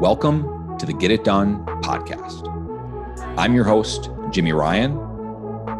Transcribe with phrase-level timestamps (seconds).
[0.00, 2.46] Welcome to the Get It Done podcast.
[3.36, 4.96] I'm your host, Jimmy Ryan.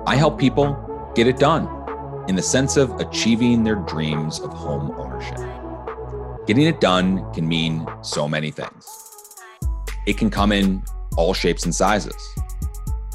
[0.09, 1.69] I help people get it done
[2.29, 5.39] in the sense of achieving their dreams of home ownership.
[6.49, 8.89] Getting it done can mean so many things.
[10.05, 10.83] It can come in
[11.17, 12.35] all shapes and sizes.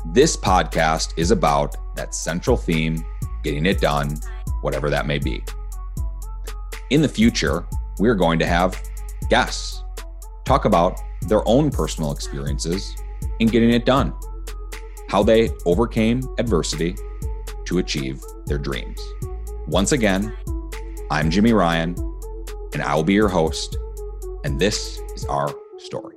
[0.05, 3.03] This podcast is about that central theme,
[3.43, 4.21] getting it done,
[4.61, 5.43] whatever that may be.
[6.91, 7.65] In the future,
[7.99, 8.81] we're going to have
[9.29, 9.72] guests
[10.45, 12.95] talk about their own personal experiences
[13.39, 14.13] in getting it done,
[15.07, 16.95] how they overcame adversity
[17.65, 18.99] to achieve their dreams.
[19.67, 20.35] Once again,
[21.09, 21.95] I'm Jimmy Ryan,
[22.73, 23.77] and I will be your host,
[24.43, 26.15] and this is our story.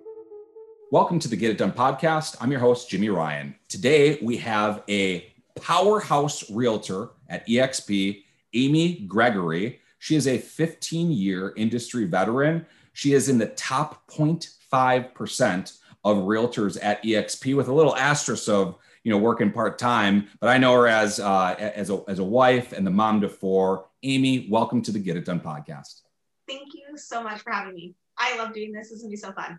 [0.90, 2.36] Welcome to the Get It Done podcast.
[2.40, 3.54] I'm your host, Jimmy Ryan.
[3.68, 8.22] Today, we have a powerhouse realtor at EXP,
[8.54, 9.80] Amy Gregory.
[10.00, 12.66] She is a 15 year industry veteran
[12.96, 18.78] she is in the top 0.5% of realtors at EXP with a little asterisk of,
[19.04, 20.28] you know, working part time.
[20.40, 23.28] But I know her as, uh, as, a, as a wife and the mom to
[23.28, 23.84] four.
[24.02, 26.00] Amy, welcome to the Get It Done podcast.
[26.48, 27.94] Thank you so much for having me.
[28.16, 28.88] I love doing this.
[28.88, 29.58] This is gonna be so fun.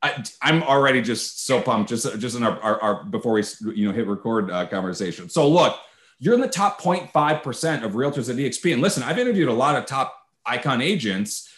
[0.00, 1.90] I, am already just so pumped.
[1.90, 3.42] Just just in our, our, our before we
[3.74, 5.28] you know hit record uh, conversation.
[5.28, 5.78] So look,
[6.20, 8.72] you're in the top 0.5 percent of realtors at EXP.
[8.72, 10.14] And listen, I've interviewed a lot of top
[10.46, 11.50] icon agents,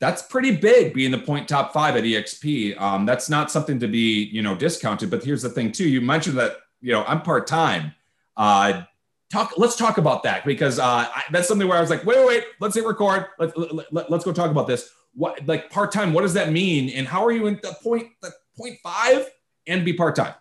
[0.00, 3.86] that's pretty big being the point top five at exp um, that's not something to
[3.86, 5.88] be you know discounted but here's the thing too.
[5.88, 7.94] You mentioned that you know i'm part-time.
[8.36, 8.82] Uh,
[9.30, 12.18] talk let's talk about that because uh, I, that's something where i was like wait
[12.18, 13.26] wait, wait let's hit record.
[13.38, 14.90] Let, let, let, let's go talk about this.
[15.14, 16.90] What like part-time what does that mean?
[16.90, 19.30] And how are you in the point the point five
[19.66, 20.34] and be part-time?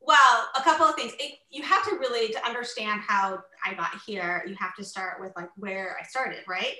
[0.00, 1.12] Well a couple of things.
[1.18, 5.20] It, you have to really to understand how i got here you have to start
[5.20, 6.74] with like where i started right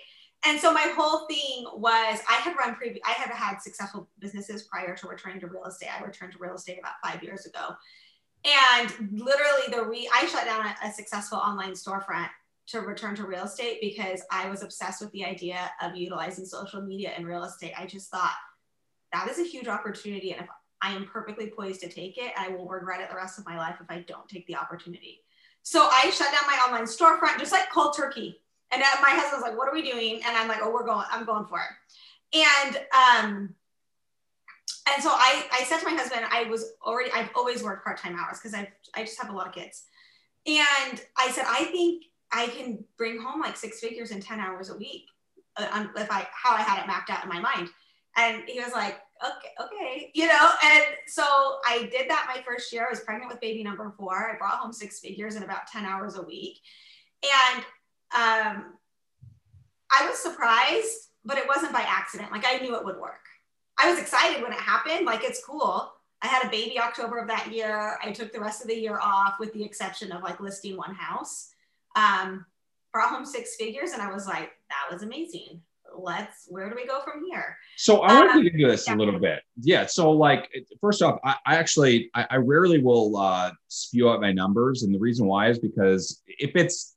[0.47, 4.95] and so my whole thing was I had run I had had successful businesses prior
[4.95, 5.89] to returning to real estate.
[5.99, 7.75] I returned to real estate about five years ago.
[8.45, 12.29] And literally the re I shut down a, a successful online storefront
[12.67, 16.83] to return to real estate because I was obsessed with the idea of utilizing social
[16.83, 17.73] media in real estate.
[17.79, 18.35] I just thought
[19.13, 20.33] that is a huge opportunity.
[20.33, 20.49] And if
[20.83, 23.57] I am perfectly poised to take it, I will regret it the rest of my
[23.57, 25.21] life if I don't take the opportunity.
[25.63, 28.43] So I shut down my online storefront just like cold turkey
[28.75, 30.21] and my husband's like, what are we doing?
[30.27, 32.39] And I'm like, oh, we're going, I'm going for it.
[32.67, 33.55] And, um,
[34.93, 38.17] and so I, I said to my husband, I was already, I've always worked part-time
[38.19, 39.85] hours because I, I just have a lot of kids.
[40.47, 44.71] And I said, I think I can bring home like six figures in 10 hours
[44.71, 45.05] a week.
[45.57, 47.69] Uh, if I, how I had it mapped out in my mind.
[48.17, 50.51] And he was like, okay, okay, you know?
[50.65, 51.23] And so
[51.67, 52.87] I did that my first year.
[52.87, 54.33] I was pregnant with baby number four.
[54.33, 56.59] I brought home six figures in about 10 hours a week.
[57.23, 57.65] And
[58.15, 58.75] um,
[59.91, 62.33] I was surprised, but it wasn't by accident.
[62.33, 63.25] Like I knew it would work.
[63.79, 65.07] I was excited when it happened.
[65.07, 65.93] Like it's cool.
[66.23, 67.99] I had a baby October of that year.
[68.03, 70.95] I took the rest of the year off with the exception of like listing one
[70.95, 71.51] house.
[71.97, 72.47] Um,
[72.93, 75.61] brought home six figures and I was like, that was amazing.
[75.97, 77.57] Let's, where do we go from here?
[77.77, 78.95] So I want um, to get into this yeah.
[78.95, 79.43] a little bit.
[79.61, 79.87] Yeah.
[79.87, 80.49] So like,
[80.81, 84.83] first off, I, I actually, I, I, rarely will uh, spew out my numbers.
[84.83, 86.94] And the reason why is because if it's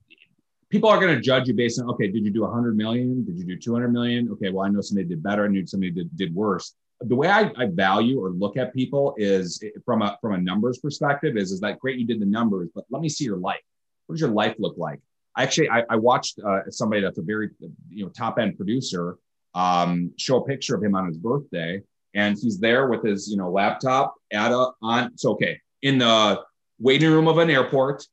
[0.70, 3.24] people are going to judge you based on okay did you do 100 million?
[3.24, 4.30] Did you do 200 million?
[4.32, 5.46] Okay well i know somebody did better.
[5.46, 6.74] I knew somebody did, did worse.
[7.02, 10.80] The way I, I value or look at people is from a from a numbers
[10.80, 13.62] perspective is is that great you did the numbers but let me see your life.
[14.08, 15.00] What does your life look like?
[15.36, 17.50] I actually i, I watched uh, somebody that's a very
[17.90, 19.18] you know top end producer
[19.54, 21.82] um, show a picture of him on his birthday
[22.14, 26.42] and he's there with his you know laptop at a on so okay in the
[26.80, 28.06] waiting room of an airport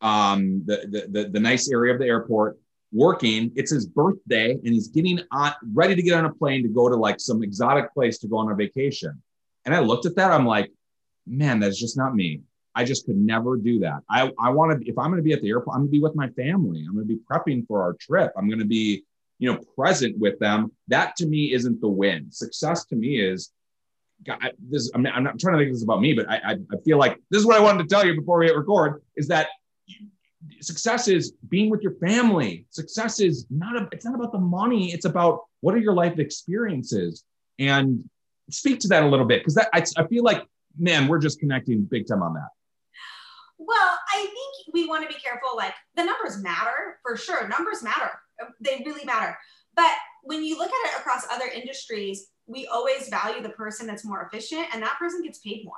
[0.00, 2.58] um, the, the, the, nice area of the airport,
[2.92, 3.52] working.
[3.54, 6.88] It's his birthday, and he's getting on, ready to get on a plane to go
[6.88, 9.22] to like some exotic place to go on a vacation.
[9.64, 10.72] And I looked at that, I'm like,
[11.26, 12.40] man, that's just not me.
[12.74, 14.02] I just could never do that.
[14.08, 15.92] I, I want to, if I'm going to be at the airport, I'm going to
[15.92, 16.84] be with my family.
[16.86, 18.32] I'm going to be prepping for our trip.
[18.36, 19.04] I'm going to be,
[19.38, 20.72] you know, present with them.
[20.88, 22.30] That to me isn't the win.
[22.30, 23.50] Success to me is,
[24.24, 24.90] God, this.
[24.94, 27.18] I'm, I'm not trying to think this about me, but I, I, I feel like
[27.30, 29.48] this is what I wanted to tell you before we hit record is that
[30.60, 32.66] success is being with your family.
[32.70, 34.92] Success is not a, it's not about the money.
[34.92, 37.24] It's about what are your life experiences
[37.58, 38.08] and
[38.50, 40.44] speak to that a little bit because that I, I feel like
[40.78, 42.48] man we're just connecting big time on that.
[43.58, 45.50] Well, I think we want to be careful.
[45.56, 47.46] Like the numbers matter for sure.
[47.46, 48.10] Numbers matter.
[48.60, 49.36] They really matter.
[49.76, 54.04] But when you look at it across other industries, we always value the person that's
[54.04, 55.76] more efficient and that person gets paid more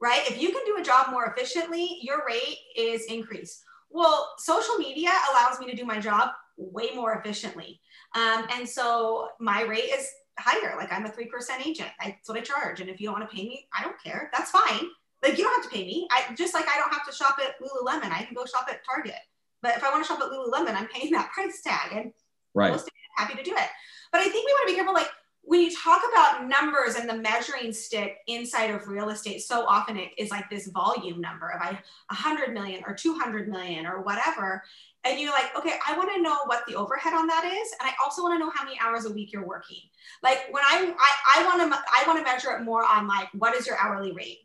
[0.00, 0.22] right?
[0.28, 3.62] If you can do a job more efficiently, your rate is increased.
[3.90, 7.80] Well, social media allows me to do my job way more efficiently.
[8.14, 10.08] Um, and so my rate is
[10.38, 10.76] higher.
[10.76, 11.88] Like I'm a 3% agent.
[12.02, 12.80] That's what I charge.
[12.80, 14.30] And if you don't want to pay me, I don't care.
[14.32, 14.88] That's fine.
[15.22, 16.08] Like you don't have to pay me.
[16.10, 18.12] I just like I don't have to shop at Lululemon.
[18.12, 19.14] I can go shop at Target.
[19.62, 21.92] But if I want to shop at Lululemon, I'm paying that price tag.
[21.92, 22.12] And
[22.54, 22.78] right.
[23.16, 23.68] happy to do it.
[24.12, 24.94] But I think we want to be careful.
[24.94, 25.10] Like
[25.46, 29.96] when you talk about numbers and the measuring stick inside of real estate, so often
[29.96, 31.78] it is like this volume number of I
[32.10, 34.64] 100 million or 200 million or whatever.
[35.04, 37.88] And you're like, okay, I want to know what the overhead on that is, and
[37.88, 39.82] I also want to know how many hours a week you're working.
[40.20, 43.28] Like when I I, I want to I want to measure it more on like
[43.32, 44.40] what is your hourly rate?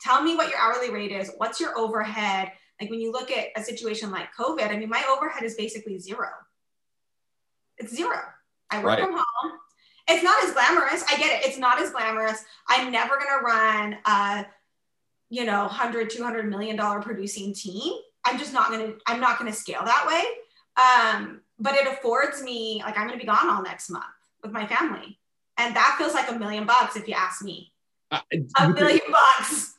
[0.00, 1.30] Tell me what your hourly rate is.
[1.36, 2.50] What's your overhead?
[2.80, 5.98] Like when you look at a situation like COVID, I mean, my overhead is basically
[5.98, 6.28] zero.
[7.76, 8.20] It's zero.
[8.70, 9.00] I work right.
[9.00, 9.59] from home
[10.08, 11.04] it's not as glamorous.
[11.10, 11.46] I get it.
[11.46, 12.44] It's not as glamorous.
[12.68, 14.46] I'm never going to run a,
[15.28, 17.94] you know, 100, 200 million dollar producing team.
[18.24, 20.22] I'm just not going to, I'm not going to scale that way.
[20.76, 24.04] Um, but it affords me, like, I'm going to be gone all next month
[24.42, 25.18] with my family.
[25.58, 27.72] And that feels like a million bucks if you ask me.
[28.10, 28.20] Uh,
[28.58, 29.74] a million bucks.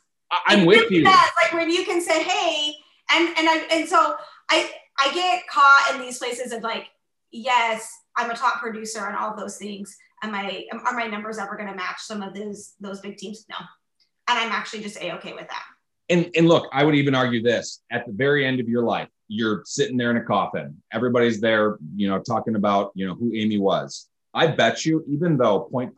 [0.46, 1.04] I'm with you.
[1.04, 2.74] like when you can say, hey,
[3.12, 4.14] and and I and so
[4.48, 6.88] I I get caught in these places of like,
[7.30, 11.56] yes, I'm a top producer and all those things am I are my numbers ever
[11.56, 13.44] going to match some of those those big teams?
[13.48, 13.56] No,
[14.28, 15.64] and I'm actually just a okay with that.
[16.08, 19.08] And and look, I would even argue this: at the very end of your life,
[19.28, 20.80] you're sitting there in a coffin.
[20.92, 24.08] Everybody's there, you know, talking about you know who Amy was.
[24.34, 25.92] I bet you, even though 0.5%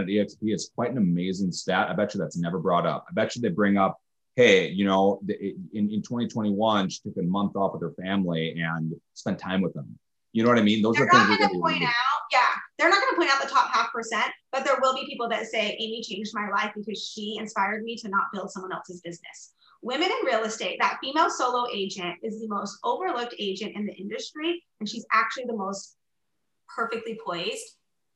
[0.00, 3.06] at EXP is quite an amazing stat, I bet you that's never brought up.
[3.08, 3.98] I bet you they bring up,
[4.36, 8.94] hey, you know, in, in 2021, she took a month off with her family and
[9.14, 9.98] spent time with them.
[10.32, 10.80] You know what I mean?
[10.80, 11.90] Those They're are things that point out
[12.32, 12.38] yeah,
[12.82, 15.28] they're not going to point out the top half percent, but there will be people
[15.28, 19.00] that say, Amy changed my life because she inspired me to not build someone else's
[19.02, 19.54] business.
[19.82, 23.92] Women in real estate, that female solo agent is the most overlooked agent in the
[23.92, 24.64] industry.
[24.80, 25.94] And she's actually the most
[26.74, 27.62] perfectly poised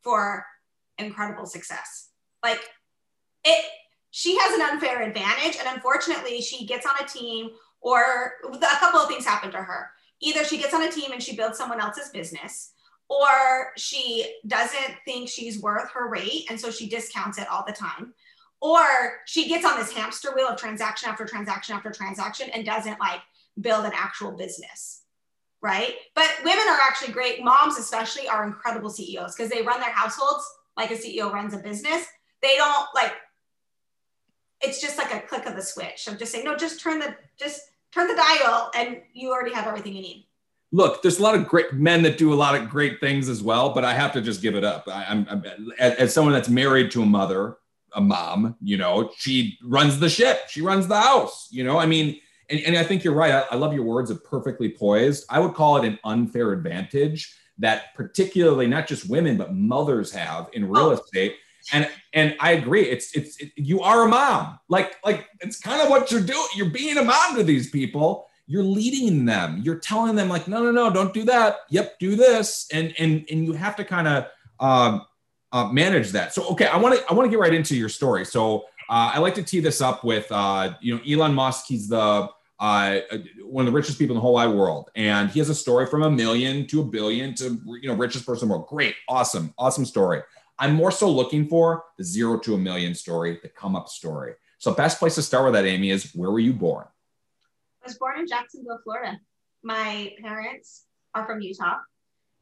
[0.02, 0.44] for
[0.98, 2.08] incredible success.
[2.42, 2.58] Like
[3.44, 3.64] it,
[4.10, 5.58] she has an unfair advantage.
[5.60, 9.90] And unfortunately, she gets on a team or a couple of things happen to her.
[10.20, 12.72] Either she gets on a team and she builds someone else's business,
[13.08, 17.72] or she doesn't think she's worth her rate and so she discounts it all the
[17.72, 18.14] time.
[18.60, 18.84] Or
[19.26, 23.20] she gets on this hamster wheel of transaction after transaction after transaction and doesn't like
[23.60, 25.02] build an actual business
[25.62, 25.94] right?
[26.14, 27.42] But women are actually great.
[27.42, 30.44] Moms especially are incredible ceos because they run their households
[30.76, 32.06] like a ceo runs a business.
[32.42, 33.14] They don't like
[34.60, 37.14] it's just like a click of the switch i'm just saying no just turn the
[37.38, 37.60] just
[37.92, 40.26] turn the dial and you already have everything you need
[40.76, 43.42] look, there's a lot of great men that do a lot of great things as
[43.42, 44.86] well, but I have to just give it up.
[44.86, 45.42] I, am
[45.78, 47.56] as, as, someone that's married to a mother,
[47.94, 51.86] a mom, you know, she runs the ship, she runs the house, you know, I
[51.86, 52.20] mean,
[52.50, 53.32] and, and I think you're right.
[53.32, 55.24] I, I love your words of perfectly poised.
[55.30, 60.50] I would call it an unfair advantage that particularly not just women, but mothers have
[60.52, 60.90] in real oh.
[60.90, 61.36] estate.
[61.72, 62.82] And and I agree.
[62.82, 64.60] It's it's it, you are a mom.
[64.68, 66.46] Like like it's kind of what you're doing.
[66.54, 69.60] You're being a mom to these people you're leading them.
[69.62, 71.58] You're telling them like no no no don't do that.
[71.70, 72.68] Yep do this.
[72.72, 74.26] And and and you have to kind of
[74.60, 75.02] um,
[75.52, 76.32] uh, manage that.
[76.32, 78.24] So okay i want to i want to get right into your story.
[78.24, 81.88] So uh, i like to tee this up with uh, you know elon musk he's
[81.88, 82.28] the
[82.58, 83.00] uh,
[83.42, 84.88] one of the richest people in the whole wide world.
[84.96, 88.24] And he has a story from a million to a billion to you know richest
[88.24, 88.68] person in the world.
[88.68, 90.22] Great awesome awesome story.
[90.58, 94.34] I'm more so looking for the zero to a million story the come up story.
[94.58, 96.86] So best place to start with that amy is where were you born
[97.86, 99.18] was born in Jacksonville, Florida.
[99.62, 101.78] My parents are from Utah,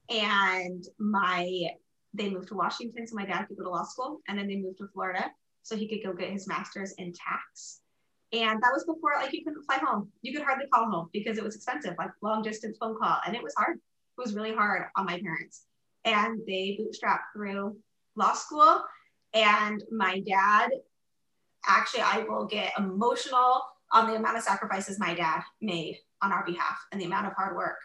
[0.09, 1.69] and my
[2.15, 4.57] they moved to Washington, so my dad could go to law school, and then they
[4.57, 5.31] moved to Florida
[5.63, 7.81] so he could go get his master's in tax.
[8.33, 10.11] And that was before like you couldn't fly home.
[10.23, 13.37] You could hardly call home because it was expensive, like long distance phone call, and
[13.37, 13.77] it was hard.
[13.77, 15.65] It was really hard on my parents.
[16.05, 17.77] And they bootstrapped through
[18.17, 18.83] law school.
[19.33, 20.71] And my dad,
[21.67, 23.63] actually, I will get emotional
[23.95, 27.33] on the amount of sacrifices my dad made on our behalf and the amount of
[27.35, 27.79] hard work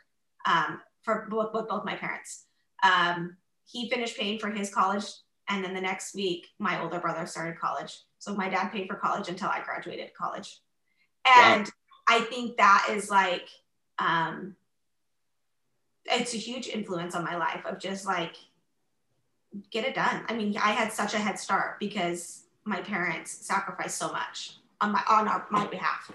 [0.46, 2.46] um, for both, both, both my parents.
[2.84, 5.06] Um, he finished paying for his college,
[5.48, 7.96] and then the next week, my older brother started college.
[8.18, 10.60] So my dad paid for college until I graduated college.
[11.25, 11.72] And wow.
[12.08, 13.48] I think that is like,
[14.00, 14.56] um,
[16.06, 18.36] it's a huge influence on my life of just like,
[19.72, 20.24] get it done.
[20.28, 24.91] I mean, I had such a head start because my parents sacrificed so much on
[24.91, 26.12] my on our, my behalf.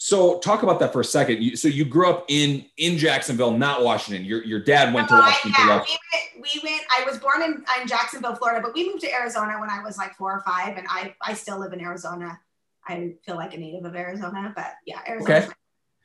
[0.00, 1.42] So talk about that for a second.
[1.42, 4.24] You, so you grew up in in Jacksonville, not Washington.
[4.24, 5.64] Your your dad went to uh, Washington.
[5.66, 5.98] Yeah, we
[6.40, 6.82] went, we went.
[6.96, 9.98] I was born in, in Jacksonville, Florida, but we moved to Arizona when I was
[9.98, 12.38] like four or five, and I I still live in Arizona.
[12.86, 15.38] I feel like a native of Arizona, but yeah, Arizona.
[15.38, 15.48] Okay.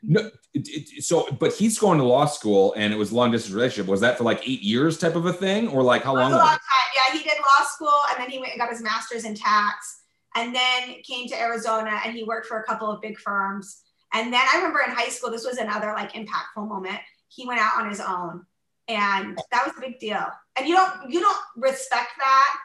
[0.06, 0.20] No,
[0.54, 3.90] it, it, so but he's going to law school, and it was long distance relationship.
[3.90, 6.34] Was that for like eight years, type of a thing, or like how long?
[6.34, 6.60] A long time.
[6.96, 10.03] Yeah, he did law school and then he went and got his master's in tax
[10.36, 13.82] and then came to Arizona and he worked for a couple of big firms.
[14.14, 17.00] And then I remember in high school, this was another like impactful moment.
[17.28, 18.46] He went out on his own
[18.88, 20.26] and that was a big deal.
[20.56, 22.58] And you don't you don't respect that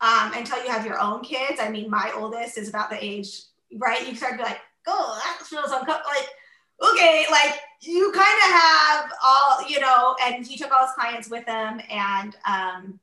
[0.00, 1.60] um, until you have your own kids.
[1.60, 3.42] I mean, my oldest is about the age,
[3.76, 4.06] right?
[4.06, 6.00] You start to be like, oh, that feels uncomfortable.
[6.08, 10.94] Like, okay, like you kind of have all, you know, and he took all his
[10.94, 13.00] clients with him and um,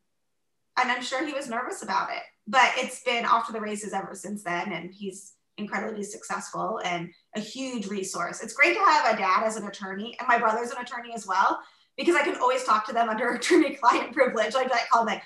[0.79, 2.23] and I'm sure he was nervous about it.
[2.47, 7.11] But it's been off to the races ever since then, and he's incredibly successful and
[7.35, 8.41] a huge resource.
[8.41, 11.27] It's great to have a dad as an attorney, and my brother's an attorney as
[11.27, 11.59] well,
[11.97, 14.53] because I can always talk to them under attorney-client privilege.
[14.53, 15.23] Like I call them like,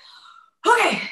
[0.66, 1.02] okay,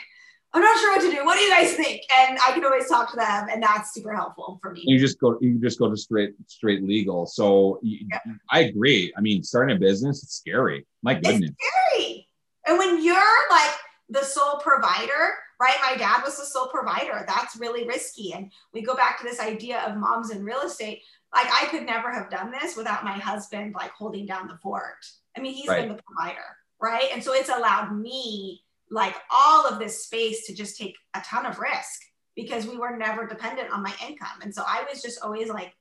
[0.53, 1.25] I'm not sure what to do.
[1.25, 2.03] What do you guys think?
[2.13, 4.83] And I can always talk to them, and that's super helpful for me.
[4.85, 7.27] You just go, you just go to straight, straight legal.
[7.27, 8.09] So you.
[8.51, 9.13] I agree.
[9.17, 10.87] I mean, starting a business, it's scary.
[11.03, 12.29] My goodness, it's scary.
[12.67, 13.71] And when you're like
[14.09, 15.77] the sole provider, right?
[15.83, 17.25] My dad was the sole provider.
[17.29, 18.33] That's really risky.
[18.33, 21.03] And we go back to this idea of moms in real estate.
[21.35, 25.07] Like I could never have done this without my husband like holding down the fort.
[25.37, 25.87] I mean, he's right.
[25.87, 26.41] been the provider,
[26.81, 27.09] right?
[27.13, 31.47] And so it's allowed me like all of this space to just take a ton
[31.47, 32.01] of risk
[32.35, 34.41] because we were never dependent on my income.
[34.43, 35.75] And so I was just always like,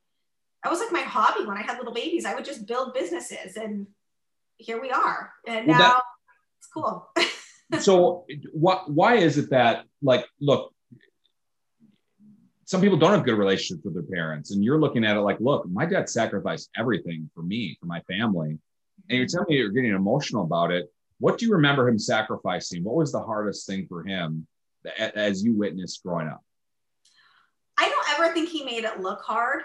[0.64, 2.26] I was like my hobby when I had little babies.
[2.26, 3.88] I would just build businesses and
[4.58, 5.32] here we are.
[5.48, 6.02] And well, now that,
[6.60, 7.10] it's cool.
[7.80, 10.74] so what why is it that like look
[12.66, 15.40] some people don't have good relationships with their parents and you're looking at it like
[15.40, 18.58] look my dad sacrificed everything for me for my family
[19.10, 20.92] and you're telling me you're getting emotional about it.
[21.20, 22.84] What do you remember him sacrificing?
[22.84, 24.48] What was the hardest thing for him
[24.98, 26.42] as you witnessed growing up?
[27.78, 29.64] I don't ever think he made it look hard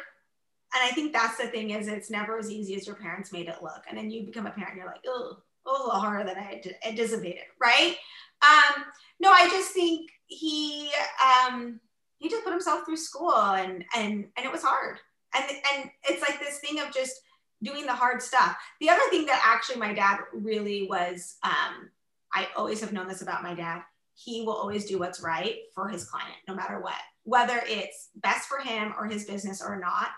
[0.75, 3.49] and i think that's the thing is it's never as easy as your parents made
[3.49, 6.25] it look and then you become a parent and you're like oh a little harder
[6.25, 7.97] than I anticipated, right?
[8.42, 8.85] Um,
[9.21, 10.90] no, I just think he
[11.23, 11.80] um,
[12.18, 14.99] he just put himself through school and and and it was hard.
[15.35, 15.44] And
[15.75, 17.21] and it's like this thing of just
[17.62, 18.56] doing the hard stuff.
[18.80, 21.90] The other thing that actually my dad really was, um,
[22.33, 23.83] I always have known this about my dad.
[24.14, 26.94] He will always do what's right for his client, no matter what,
[27.25, 30.09] whether it's best for him or his business or not.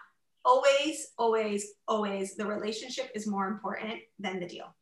[0.45, 4.75] Always, always, always, the relationship is more important than the deal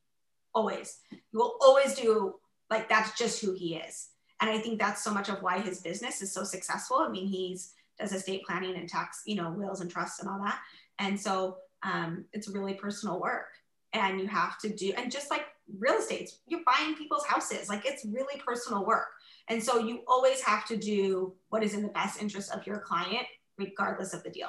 [0.55, 1.01] always.
[1.11, 2.35] He will always do
[2.71, 4.09] like that's just who he is.
[4.41, 6.99] And I think that's so much of why his business is so successful.
[6.99, 10.41] I mean, he's does estate planning and tax, you know, wills and trusts and all
[10.43, 10.59] that.
[10.99, 13.47] And so um, it's really personal work.
[13.93, 15.47] And you have to do, and just like
[15.79, 19.07] real estate, you're buying people's houses, like it's really personal work.
[19.49, 22.81] And so you always have to do what is in the best interest of your
[22.81, 24.49] client, regardless of the deal.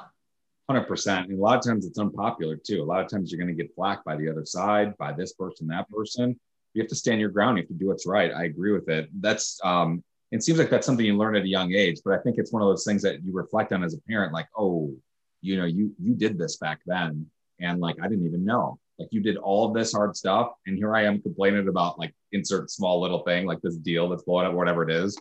[0.69, 1.29] Hundred percent.
[1.29, 2.81] And a lot of times it's unpopular too.
[2.81, 5.33] A lot of times you're going to get flack by the other side, by this
[5.33, 6.39] person, that person.
[6.73, 7.57] You have to stand your ground.
[7.57, 8.31] You have to do what's right.
[8.33, 9.09] I agree with it.
[9.21, 12.21] That's um, it seems like that's something you learn at a young age, but I
[12.21, 14.93] think it's one of those things that you reflect on as a parent, like, oh,
[15.41, 17.27] you know, you you did this back then,
[17.59, 18.79] and like I didn't even know.
[18.97, 22.13] Like you did all of this hard stuff, and here I am complaining about like
[22.31, 25.15] insert small little thing like this deal that's blowing up, whatever it is.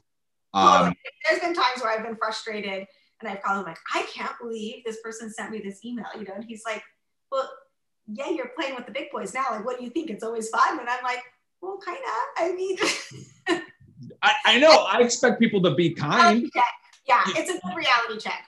[0.55, 0.93] Um, well,
[1.29, 2.87] there's been times where I've been frustrated
[3.25, 6.25] and I've called him like, I can't believe this person sent me this email, you
[6.25, 6.83] know, and he's like,
[7.31, 7.51] well,
[8.07, 9.47] yeah, you're playing with the big boys now.
[9.51, 10.11] Like, what do you think?
[10.11, 10.79] It's always fun.
[10.79, 11.23] And I'm like,
[11.61, 12.45] well, kind of.
[12.45, 12.77] I mean,
[14.23, 14.87] I, I, know.
[14.91, 16.51] I expect people to be kind.
[17.07, 18.47] Yeah, it's a good reality check.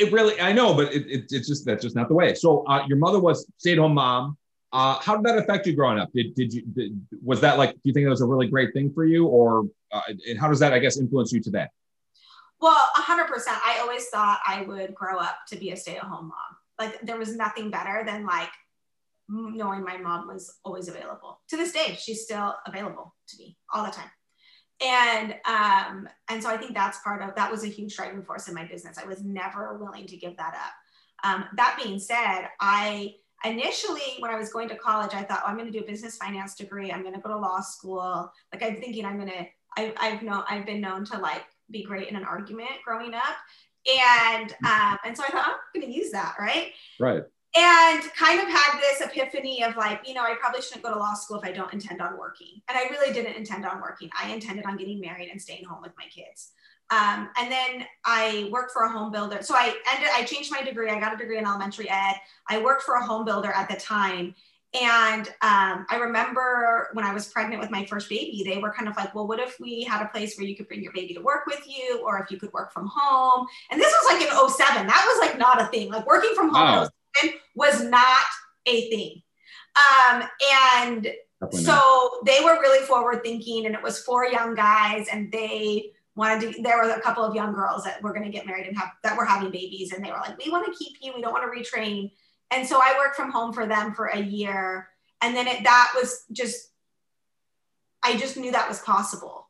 [0.00, 2.34] It really, I know, but it, it, it's just that's just not the way.
[2.34, 4.36] So, uh, your mother was stay-at-home mom.
[4.72, 6.12] Uh, how did that affect you growing up?
[6.12, 7.72] Did did you did, was that like?
[7.72, 10.48] Do you think it was a really great thing for you, or uh, and how
[10.48, 11.66] does that, I guess, influence you today?
[12.60, 13.28] Well, 100%.
[13.46, 16.56] I always thought I would grow up to be a stay at home mom.
[16.78, 18.50] Like, there was nothing better than like
[19.28, 21.40] knowing my mom was always available.
[21.48, 24.10] To this day, she's still available to me all the time.
[24.80, 28.48] And um, and so I think that's part of that was a huge driving force
[28.48, 28.96] in my business.
[28.96, 30.72] I was never willing to give that up.
[31.24, 35.48] Um, that being said, I initially when I was going to college, I thought, oh,
[35.48, 36.92] I'm going to do a business finance degree.
[36.92, 38.30] I'm going to go to law school.
[38.52, 39.46] Like I'm thinking I'm going to.
[39.76, 43.36] I, I've known I've been known to like be great in an argument growing up.
[43.88, 46.72] And um, and so I thought I'm going to use that, right?
[47.00, 47.22] Right.
[47.56, 50.98] And kind of had this epiphany of like, you know, I probably shouldn't go to
[50.98, 52.60] law school if I don't intend on working.
[52.68, 54.10] And I really didn't intend on working.
[54.20, 56.52] I intended on getting married and staying home with my kids.
[56.90, 59.42] Um, and then I worked for a home builder.
[59.42, 60.90] So I ended, I changed my degree.
[60.90, 62.14] I got a degree in elementary ed.
[62.48, 64.34] I worked for a home builder at the time.
[64.74, 68.86] And um, I remember when I was pregnant with my first baby, they were kind
[68.86, 71.14] of like, well, what if we had a place where you could bring your baby
[71.14, 73.46] to work with you, or if you could work from home?
[73.70, 74.86] And this was like in 07.
[74.86, 75.90] That was like not a thing.
[75.90, 76.88] Like working from home
[77.54, 78.24] was not
[78.66, 79.22] a thing.
[79.76, 81.08] Um, and
[81.40, 82.26] Definitely so not.
[82.26, 86.62] they were really forward thinking and it was four young guys and they wanted to
[86.62, 88.90] there were a couple of young girls that were going to get married and have
[89.04, 91.32] that were having babies and they were like we want to keep you we don't
[91.32, 92.10] want to retrain
[92.50, 94.88] and so i worked from home for them for a year.
[95.20, 96.70] And then it that was just
[98.04, 99.48] i just knew that was possible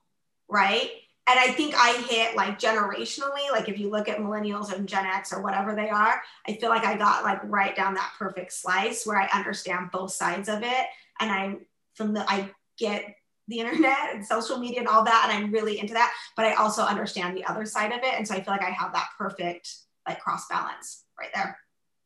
[0.48, 0.90] right?
[1.30, 5.04] And i think i hit like generationally like if you look at millennials and gen
[5.04, 8.52] x or whatever they are i feel like i got like right down that perfect
[8.52, 10.86] slice where i understand both sides of it.
[11.20, 13.04] And i'm from the i get
[13.48, 16.54] the internet and social media and all that and i'm really into that but i
[16.54, 18.14] also understand the other side of it.
[18.14, 19.70] And so i feel like i have that perfect
[20.06, 21.58] like cross balance right there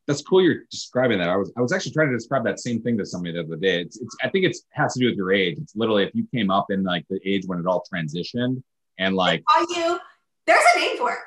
[0.08, 0.42] That's cool.
[0.42, 1.28] You're describing that.
[1.28, 3.56] I was I was actually trying to describe that same thing to somebody the other
[3.56, 3.82] day.
[3.82, 5.58] It's, it's I think it's has to do with your age.
[5.60, 8.62] It's literally if you came up in like the age when it all transitioned
[8.98, 9.98] and like are you
[10.46, 11.18] there's a name for it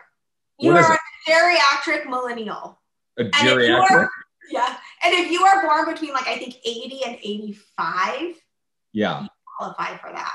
[0.60, 1.00] you are it?
[1.28, 2.80] a geriatric millennial
[3.18, 3.90] a And geriatric.
[3.90, 4.10] are-
[4.52, 8.36] yeah and if you are born between like i think 80 and 85
[8.94, 9.26] Yeah.
[9.58, 10.32] qualify for that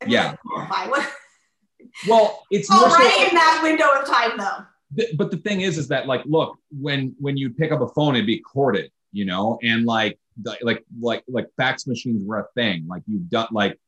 [0.00, 0.36] I mean, Yeah.
[0.46, 0.86] qualify
[2.08, 4.64] Well, it's already in that window of time though
[4.96, 7.88] th- but the thing is, is that like, look, when when you pick up a
[7.88, 12.38] phone, it'd be corded, you know, and like the, like like like fax machines were
[12.38, 12.86] a thing.
[12.88, 13.78] Like you've done like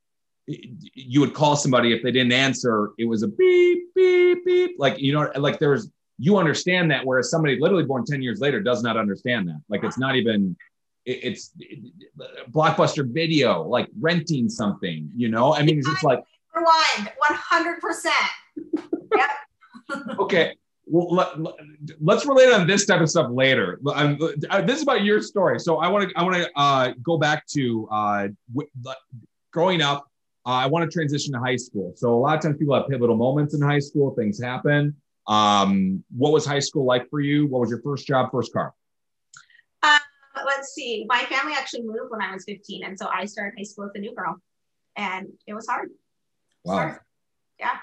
[0.47, 4.73] you would call somebody if they didn't answer, it was a beep beep beep.
[4.79, 5.89] Like you know, like there's
[6.19, 9.61] you understand that, whereas somebody literally born ten years later does not understand that.
[9.69, 10.57] Like it's not even.
[11.07, 11.53] it- It's
[12.51, 15.55] blockbuster video, like renting something, you know.
[15.55, 16.21] I mean, it's just like
[16.55, 18.11] rewind 100%
[19.17, 19.31] Yep.
[20.21, 20.55] okay
[20.91, 21.15] well
[22.01, 24.19] let, us relate on this type of stuff later Um,
[24.51, 27.19] uh, this is about your story so i want to i want to uh, go
[27.19, 28.29] back to uh,
[29.53, 30.07] growing up
[30.47, 32.89] uh, i want to transition to high school so a lot of times people have
[32.89, 34.95] pivotal moments in high school things happen
[35.27, 38.75] um, what was high school like for you what was your first job first car
[40.35, 41.05] But let's see.
[41.09, 42.85] My family actually moved when I was 15.
[42.85, 44.37] And so I started high school with a new girl.
[44.97, 45.91] And it was hard.
[46.65, 47.07] wow Sure.
[47.59, 47.77] Yeah.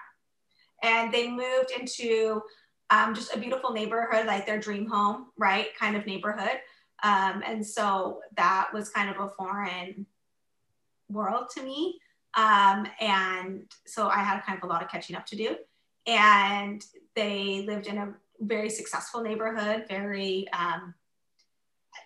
[0.84, 2.42] And they moved into
[2.90, 5.68] um, just a beautiful neighborhood, like their dream home, right?
[5.78, 6.60] Kind of neighborhood.
[7.04, 10.06] Um, and so that was kind of a foreign
[11.10, 12.00] world to me.
[12.36, 15.58] Um, and so I had kind of a lot of catching up to do.
[16.06, 16.84] And
[17.16, 20.94] they lived in a very successful neighborhood, very um,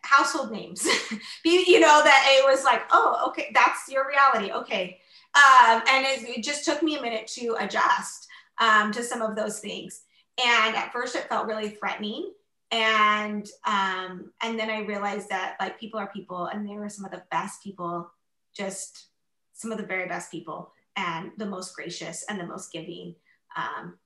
[0.04, 0.86] household names.
[1.46, 4.52] you know, that it was like, oh, okay, that's your reality.
[4.52, 5.00] Okay.
[5.36, 8.28] Um, and it, it just took me a minute to adjust
[8.60, 10.02] um, to some of those things.
[10.46, 12.32] And at first, it felt really threatening.
[12.72, 17.06] And um, and then I realized that like people are people, and they were some
[17.06, 18.10] of the best people,
[18.56, 19.08] just
[19.54, 23.16] some of the very best people, and the most gracious and the most giving
[23.58, 23.98] um,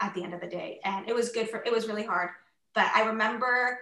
[0.00, 0.80] at the end of the day.
[0.84, 2.30] And it was good for it was really hard.
[2.74, 3.78] But I remember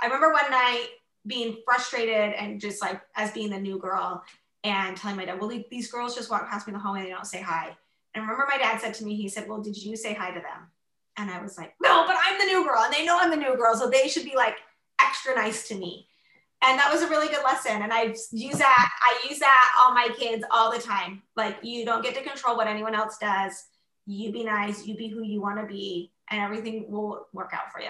[0.00, 0.86] I remember one night
[1.26, 4.22] being frustrated and just like as being the new girl
[4.62, 7.08] and telling my dad, well, these girls just walk past me in the hallway and
[7.08, 7.76] they don't say hi.
[8.14, 10.30] And I remember my dad said to me, he said, well, did you say hi
[10.30, 10.70] to them?
[11.16, 13.36] And I was like, no, but I'm the new girl and they know I'm the
[13.36, 13.76] new girl.
[13.76, 14.56] So they should be like
[15.00, 16.08] extra nice to me.
[16.62, 17.82] And that was a really good lesson.
[17.82, 21.22] And I use that, I use that on my kids all the time.
[21.36, 23.64] Like you don't get to control what anyone else does.
[24.06, 27.72] You be nice, you be who you want to be, and everything will work out
[27.72, 27.88] for you.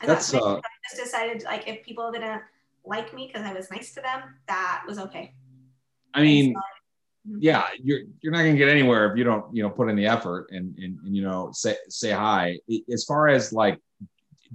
[0.00, 2.42] And That's, that's, uh, I just decided like if people didn't
[2.84, 5.34] like me because I was nice to them, that was okay.
[6.14, 6.54] i mean
[7.38, 10.06] yeah, you're you're not gonna get anywhere if you don't you know put in the
[10.06, 12.58] effort and and, and you know say say hi.
[12.92, 13.78] As far as like,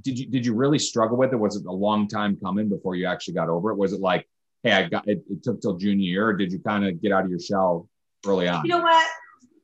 [0.01, 1.36] did you did you really struggle with it?
[1.38, 3.77] Was it a long time coming before you actually got over it?
[3.77, 4.27] Was it like,
[4.63, 7.12] hey, I got it, it took till junior year, or did you kind of get
[7.12, 7.89] out of your shell
[8.25, 8.65] early on?
[8.65, 9.07] You know what?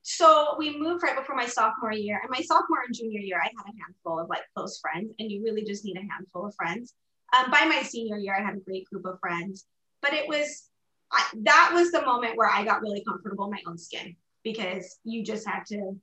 [0.03, 3.47] So we moved right before my sophomore year, and my sophomore and junior year, I
[3.47, 6.55] had a handful of like close friends, and you really just need a handful of
[6.55, 6.93] friends.
[7.37, 9.65] Um, by my senior year, I had a great group of friends,
[10.01, 10.69] but it was
[11.11, 14.99] I, that was the moment where I got really comfortable in my own skin because
[15.03, 15.99] you just had to.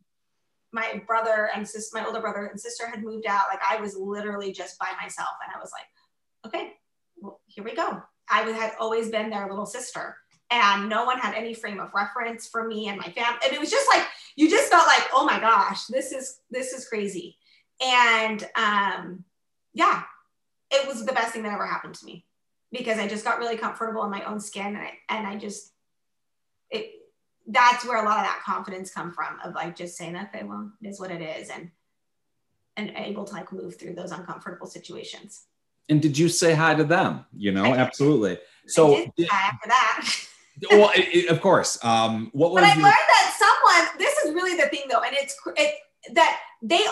[0.73, 3.45] My brother and sister, my older brother and sister had moved out.
[3.49, 6.73] Like I was literally just by myself, and I was like, okay,
[7.17, 8.03] well, here we go.
[8.29, 10.17] I had always been their little sister
[10.51, 13.61] and no one had any frame of reference for me and my family and it
[13.61, 17.37] was just like you just felt like oh my gosh this is this is crazy
[17.83, 19.25] and um
[19.73, 20.03] yeah
[20.71, 22.25] it was the best thing that ever happened to me
[22.75, 25.73] because i just got really comfortable in my own skin and i, and I just
[26.71, 26.85] it
[27.47, 30.71] that's where a lot of that confidence come from of like just saying okay well
[30.83, 31.71] it is what it is and
[32.77, 35.33] and able to like move through those uncomfortable situations
[35.89, 37.13] And did you say hi to them?
[37.45, 38.35] You know, absolutely.
[38.67, 39.99] so So, did after that
[40.71, 41.71] well, i- i- of course.
[41.85, 43.85] Um, what was but I your- learned that someone.
[44.03, 45.35] This is really the thing, though, and it's
[45.65, 45.73] it
[46.19, 46.33] that
[46.63, 46.83] they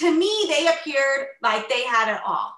[0.00, 2.48] to me they appeared like they had it all.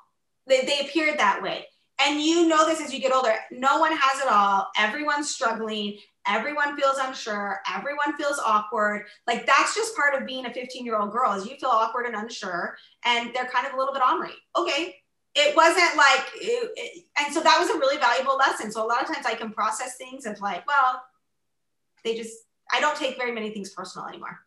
[0.47, 1.59] They they appeared that way,
[2.05, 3.35] And you know this as you get older.
[3.51, 4.69] No one has it all.
[4.77, 5.99] Everyone's struggling.
[6.27, 7.61] Everyone feels unsure.
[7.73, 9.07] Everyone feels awkward.
[9.27, 12.07] Like that's just part of being a 15 year old girl is you feel awkward
[12.07, 12.77] and unsure.
[13.05, 14.35] And they're kind of a little bit ornery.
[14.57, 14.97] Okay.
[15.35, 18.71] It wasn't like, it, it, and so that was a really valuable lesson.
[18.71, 21.03] So a lot of times I can process things of like, well,
[22.05, 22.37] they just,
[22.71, 24.41] I don't take very many things personal anymore.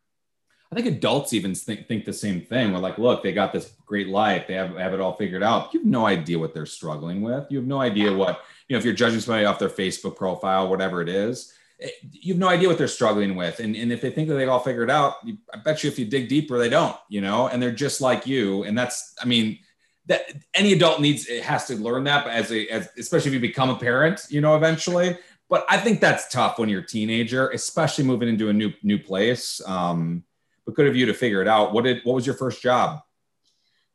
[0.76, 2.74] I think adults even think, think the same thing.
[2.74, 4.46] We're like, look, they got this great life.
[4.46, 5.74] They have, have it all figured out.
[5.74, 7.46] You have no idea what they're struggling with.
[7.50, 10.68] You have no idea what, you know, if you're judging somebody off their Facebook profile,
[10.68, 13.62] whatever it is, it, eh, you have no idea what they're struggling with.
[13.62, 15.98] And, and if they think that they all figured out, you, I bet you if
[15.98, 18.64] you dig deeper, they don't, you know, and they're just like you.
[18.64, 19.60] And that's, I mean,
[20.08, 23.34] that any adult needs, it has to learn that but as a, as, especially if
[23.36, 25.18] you become a parent, you know, eventually.
[25.50, 29.00] But I think that's tough when you're a teenager, especially moving into a new, new
[29.00, 29.62] place.
[29.66, 30.25] Um,
[30.66, 31.74] but good of you to figure it out.
[31.74, 33.02] What did what was your first job?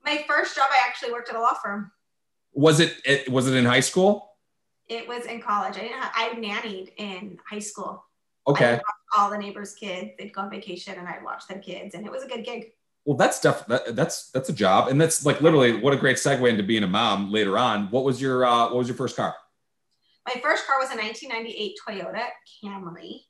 [0.04, 1.90] My first job, I actually worked at a law firm.
[2.52, 4.30] Was it, it was it in high school?
[4.88, 5.76] It was in college.
[5.76, 6.00] I didn't.
[6.00, 8.04] Have, I nannied in high school.
[8.46, 8.80] Okay.
[9.16, 10.12] all the neighbors' kids.
[10.18, 12.72] They'd go on vacation, and I'd watch their kids, and it was a good gig.
[13.04, 16.16] Well, that's def- that, that's that's a job, and that's like literally what a great
[16.16, 17.88] segue into being a mom later on.
[17.90, 19.35] What was your uh, what was your first car?
[20.26, 22.26] My first car was a 1998 Toyota
[22.62, 23.22] Camry,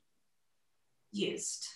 [1.11, 1.67] used.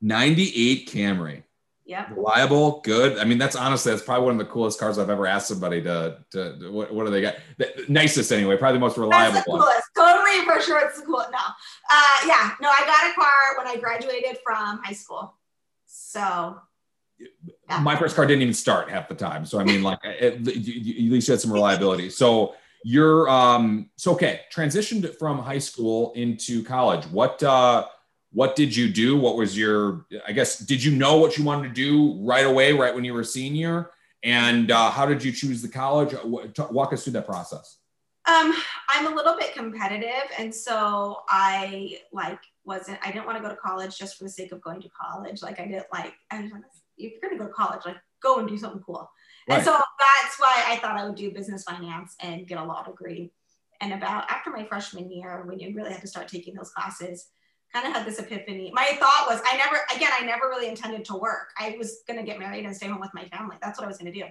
[0.00, 1.42] 98 Camry.
[1.84, 2.06] Yeah.
[2.14, 3.18] Reliable, good.
[3.18, 5.82] I mean, that's honestly, that's probably one of the coolest cars I've ever asked somebody
[5.82, 7.34] to, to, to what, what do they got?
[7.58, 9.60] The nicest anyway, probably the most reliable that's the one.
[9.60, 9.82] Coolest.
[9.96, 11.32] Totally for sure it's the coolest.
[11.32, 11.38] No.
[11.38, 15.34] Uh, yeah, no, I got a car when I graduated from high school.
[15.86, 16.60] So
[17.18, 17.80] yeah.
[17.80, 19.44] my first car didn't even start half the time.
[19.44, 22.10] So I mean, like at, at least you had some reliability.
[22.10, 27.04] So you're um so okay, transitioned from high school into college.
[27.06, 27.86] What uh
[28.32, 29.16] what did you do?
[29.16, 32.72] What was your, I guess, did you know what you wanted to do right away,
[32.72, 33.90] right when you were a senior?
[34.22, 36.14] And uh, how did you choose the college?
[36.24, 37.78] Walk us through that process.
[38.26, 38.54] Um,
[38.88, 40.30] I'm a little bit competitive.
[40.38, 44.30] And so I like wasn't, I didn't want to go to college just for the
[44.30, 45.42] sake of going to college.
[45.42, 46.62] Like I didn't like, I was like,
[46.98, 49.10] if you're going to go to college, like go and do something cool.
[49.48, 49.56] Right.
[49.56, 52.84] And so that's why I thought I would do business finance and get a law
[52.84, 53.32] degree.
[53.80, 57.30] And about after my freshman year, when you really had to start taking those classes,
[57.72, 58.72] kind of had this epiphany.
[58.74, 61.50] My thought was, I never, again, I never really intended to work.
[61.58, 63.56] I was going to get married and stay home with my family.
[63.62, 64.26] That's what I was going to do.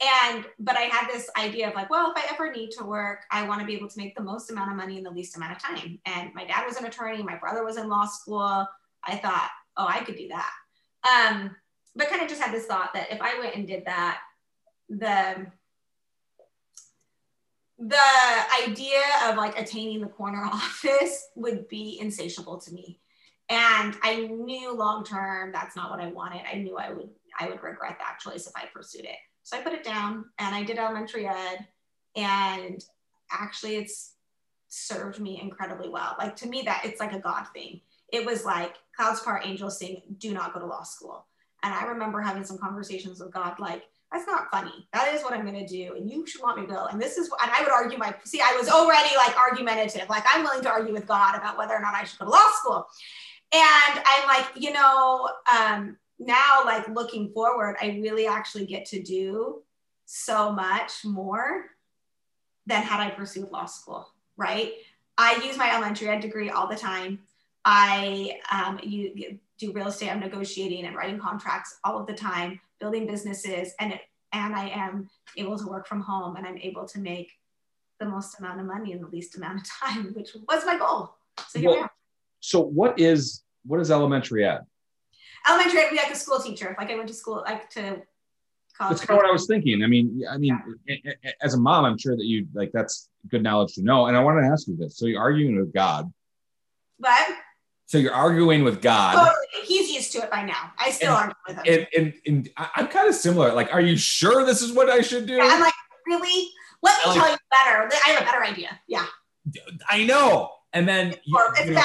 [0.00, 3.20] And, but I had this idea of like, well, if I ever need to work,
[3.32, 5.36] I want to be able to make the most amount of money in the least
[5.36, 5.98] amount of time.
[6.06, 8.66] And my dad was an attorney, my brother was in law school.
[9.04, 10.50] I thought, oh, I could do that.
[11.08, 11.56] Um,
[11.96, 14.20] but kind of just had this thought that if I went and did that,
[14.88, 15.46] the
[17.78, 17.96] the
[18.66, 23.00] idea of like attaining the corner office would be insatiable to me.
[23.48, 26.42] And i knew long term that's not what i wanted.
[26.50, 29.16] I knew i would i would regret that choice if i pursued it.
[29.42, 31.66] So i put it down and i did elementary ed.
[32.16, 32.84] And
[33.30, 34.14] actually it's
[34.68, 36.16] served me incredibly well.
[36.18, 37.80] Like to me that it's like a god thing.
[38.12, 41.26] It was like clouds part angels sing do not go to law school.
[41.62, 44.88] And i remember having some conversations with god like that's not funny.
[44.94, 45.94] That is what I'm going to do.
[45.94, 46.86] And you should want me to go.
[46.86, 50.08] And this is, and I would argue my, see, I was already like argumentative.
[50.08, 52.30] Like I'm willing to argue with God about whether or not I should go to
[52.30, 52.86] law school.
[53.52, 59.02] And I'm like, you know, um, now like looking forward, I really actually get to
[59.02, 59.62] do
[60.06, 61.66] so much more
[62.66, 64.72] than had I pursued law school, right?
[65.16, 67.20] I use my elementary ed degree all the time.
[67.64, 72.60] I um, you, do real estate, I'm negotiating and writing contracts all of the time
[72.80, 74.00] building businesses and it,
[74.32, 77.32] and I am able to work from home and I'm able to make
[77.98, 81.14] the most amount of money in the least amount of time, which was my goal.
[81.48, 81.90] So here well, we are.
[82.40, 84.60] So what is what is elementary ed?
[85.48, 86.74] Elementary ed, be like a school teacher.
[86.78, 88.02] Like I went to school, like to
[88.76, 88.98] college.
[88.98, 89.82] That's kind of what I was thinking.
[89.82, 91.12] I mean, I mean, yeah.
[91.42, 94.06] as a mom, I'm sure that you like that's good knowledge to know.
[94.06, 96.12] And I wanted to ask you this: so you're arguing with God.
[96.98, 97.28] What?
[97.88, 99.14] So you're arguing with God.
[99.14, 99.64] Totally.
[99.64, 100.72] He's used to it by now.
[100.78, 101.86] I still and, argue with him.
[101.96, 103.50] And, and, and I'm kind of similar.
[103.54, 105.36] Like, are you sure this is what I should do?
[105.36, 105.72] Yeah, I'm like,
[106.06, 106.50] really?
[106.82, 107.90] Let me like, tell you better.
[108.04, 108.78] I have a better idea.
[108.88, 109.06] Yeah.
[109.88, 110.50] I know.
[110.74, 111.82] And then you, you, know,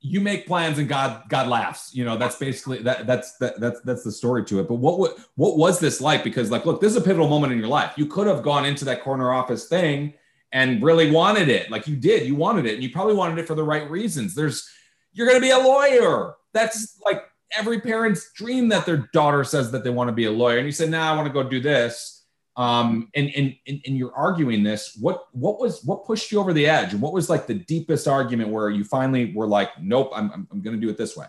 [0.00, 1.94] you, make plans and God God laughs.
[1.94, 4.68] You know, that's basically that that's that, that's that's the story to it.
[4.68, 6.24] But what what what was this like?
[6.24, 7.92] Because like, look, this is a pivotal moment in your life.
[7.96, 10.14] You could have gone into that corner office thing
[10.50, 11.70] and really wanted it.
[11.70, 12.26] Like you did.
[12.26, 14.34] You wanted it, and you probably wanted it for the right reasons.
[14.34, 14.66] There's
[15.14, 16.34] you're going to be a lawyer.
[16.52, 17.22] That's like
[17.56, 20.58] every parent's dream that their daughter says that they want to be a lawyer.
[20.58, 22.26] And you say, nah, I want to go do this.
[22.56, 24.96] Um, and, and, and, and you're arguing this.
[25.00, 26.92] What, what was, what pushed you over the edge?
[26.92, 30.48] And what was like the deepest argument where you finally were like, nope, I'm, I'm,
[30.52, 31.26] I'm going to do it this way?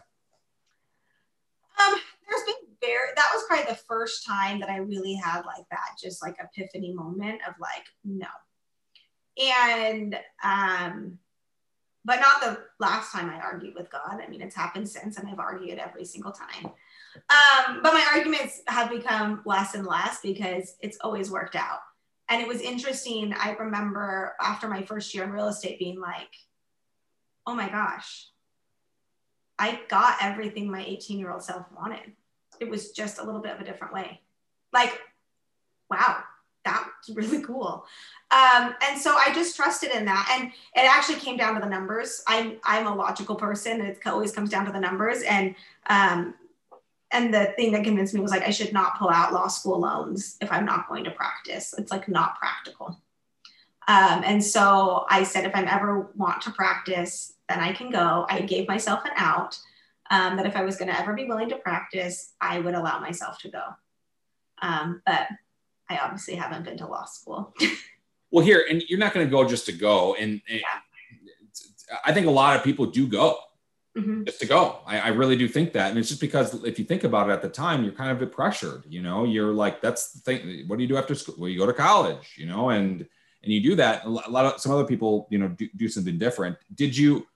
[1.84, 1.96] Um,
[2.30, 5.98] there's been very, that was probably the first time that I really had like that,
[6.02, 8.28] just like epiphany moment of like, no.
[9.38, 11.18] And, um,
[12.06, 14.22] but not the last time I argued with God.
[14.24, 16.72] I mean, it's happened since, and I've argued every single time.
[17.16, 21.80] Um, but my arguments have become less and less because it's always worked out.
[22.30, 23.34] And it was interesting.
[23.34, 26.30] I remember after my first year in real estate being like,
[27.48, 28.30] oh my gosh,
[29.58, 32.14] I got everything my 18 year old self wanted.
[32.60, 34.22] It was just a little bit of a different way.
[34.72, 35.00] Like,
[35.90, 36.24] wow,
[36.66, 37.86] that's really cool.
[38.32, 40.30] Um, and so I just trusted in that.
[40.34, 42.24] And it actually came down to the numbers.
[42.28, 43.82] I'm, I'm a logical person.
[43.82, 45.22] It always comes down to the numbers.
[45.22, 45.56] And,
[45.88, 46.34] um,
[47.12, 49.80] and the thing that convinced me was like, I should not pull out law school
[49.80, 51.74] loans if I'm not going to practice.
[51.78, 53.00] It's like not practical.
[53.88, 58.26] Um, and so I said, if I'm ever want to practice, then I can go.
[58.28, 59.60] I gave myself an out
[60.10, 63.00] um, that if I was going to ever be willing to practice, I would allow
[63.00, 63.64] myself to go.
[64.62, 65.28] Um, but
[65.90, 67.54] I obviously haven't been to law school.
[68.32, 70.16] well, here, and you're not going to go just to go.
[70.16, 72.00] And, and yeah.
[72.04, 73.38] I think a lot of people do go
[73.98, 74.24] mm-hmm.
[74.24, 74.80] just to go.
[74.86, 75.90] I, I, really do think that.
[75.90, 78.32] And it's just because if you think about it at the time, you're kind of
[78.32, 80.68] pressured, you know, you're like, that's the thing.
[80.68, 81.36] What do you do after school?
[81.38, 83.06] Well, you go to college, you know, and,
[83.44, 84.06] and you do that.
[84.06, 86.58] A lot of some other people, you know, do, do something different.
[86.74, 87.28] Did you,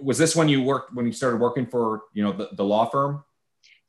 [0.00, 2.86] was this when you worked when you started working for you know the, the law
[2.86, 3.22] firm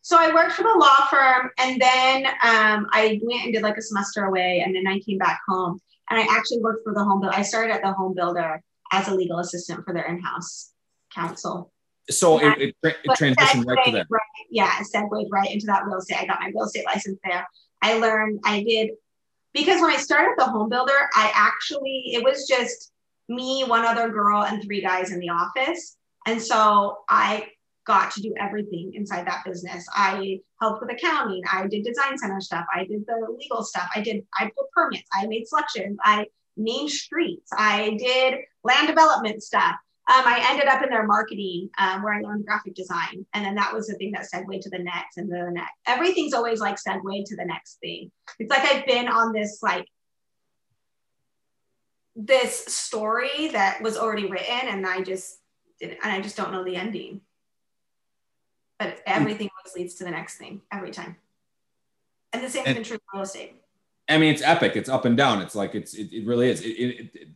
[0.02, 3.78] so i worked for the law firm and then um, i went and did like
[3.78, 5.80] a semester away and then i came back home.
[6.10, 8.62] And i actually worked for the home builder i started at the home builder
[8.92, 10.74] as a legal assistant for their in-house
[11.16, 11.72] counsel.
[12.10, 15.86] So it, it, it transitioned right to that right, yeah it segued right into that
[15.86, 16.18] real estate.
[16.20, 17.48] I got my real estate license there.
[17.82, 18.92] I learned i did
[19.54, 22.92] because when i started the home builder i actually it was just
[23.32, 25.98] me, one other girl, and three guys in the office.
[26.28, 27.48] And so I
[27.86, 29.86] got to do everything inside that business.
[29.94, 31.41] I helped with accounting.
[31.52, 32.65] I did design center stuff.
[32.74, 33.89] I did the legal stuff.
[33.96, 35.10] I did, I put permits.
[35.13, 35.98] I made selections.
[36.04, 37.50] I named streets.
[37.58, 39.76] I did land development stuff.
[40.10, 43.26] Um, I ended up in their marketing um, where I learned graphic design.
[43.34, 45.72] And then that was the thing that segued to the next and the next.
[45.88, 48.12] Everything's always like segued to the next thing.
[48.39, 49.86] It's like I've been on this like
[52.15, 55.38] this story that was already written and I just
[55.80, 57.22] didn't, and I just don't know the ending.
[58.82, 61.15] But everything always leads to the next thing every time.
[62.34, 63.62] And the same been true real estate.
[64.10, 64.76] I mean, it's epic.
[64.76, 65.39] It's up and down.
[65.39, 66.62] It's like it's it, it really is.
[66.62, 67.28] It, it, it,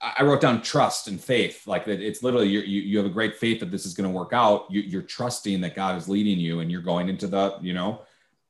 [0.00, 1.66] I wrote down trust and faith.
[1.66, 2.60] Like that, it's literally you.
[2.60, 4.70] You have a great faith that this is going to work out.
[4.70, 7.58] You, you're trusting that God is leading you, and you're going into the.
[7.60, 8.00] You know,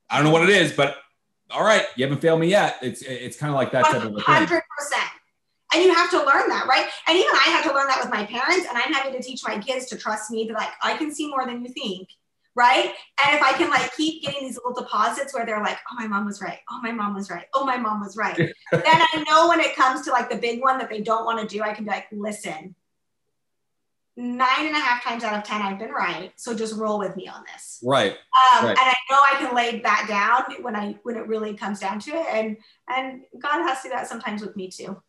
[0.09, 0.99] I don't know what it is, but
[1.51, 2.77] all right, you haven't failed me yet.
[2.81, 4.21] It's it's kind of like that type of a thing.
[4.21, 5.11] Hundred percent.
[5.73, 6.89] And you have to learn that, right?
[7.07, 9.43] And even I had to learn that with my parents, and I'm having to teach
[9.47, 12.09] my kids to trust me to like, I can see more than you think,
[12.55, 12.87] right?
[13.25, 16.07] And if I can like keep getting these little deposits where they're like, oh, my
[16.07, 16.59] mom was right.
[16.71, 17.45] Oh, my mom was right.
[17.55, 18.37] Oh, my mom was right.
[18.73, 21.41] then I know when it comes to like the big one that they don't want
[21.41, 22.75] to do, I can be like, listen,
[24.17, 26.33] nine and a half times out of 10, I've been right.
[26.35, 27.79] So just roll with me on this.
[27.85, 28.13] Right.
[28.13, 28.71] Um, right.
[28.71, 32.01] And I know I can lay that down when I, when it really comes down
[32.01, 32.27] to it.
[32.33, 32.57] And,
[32.89, 35.01] and God has to do that sometimes with me too.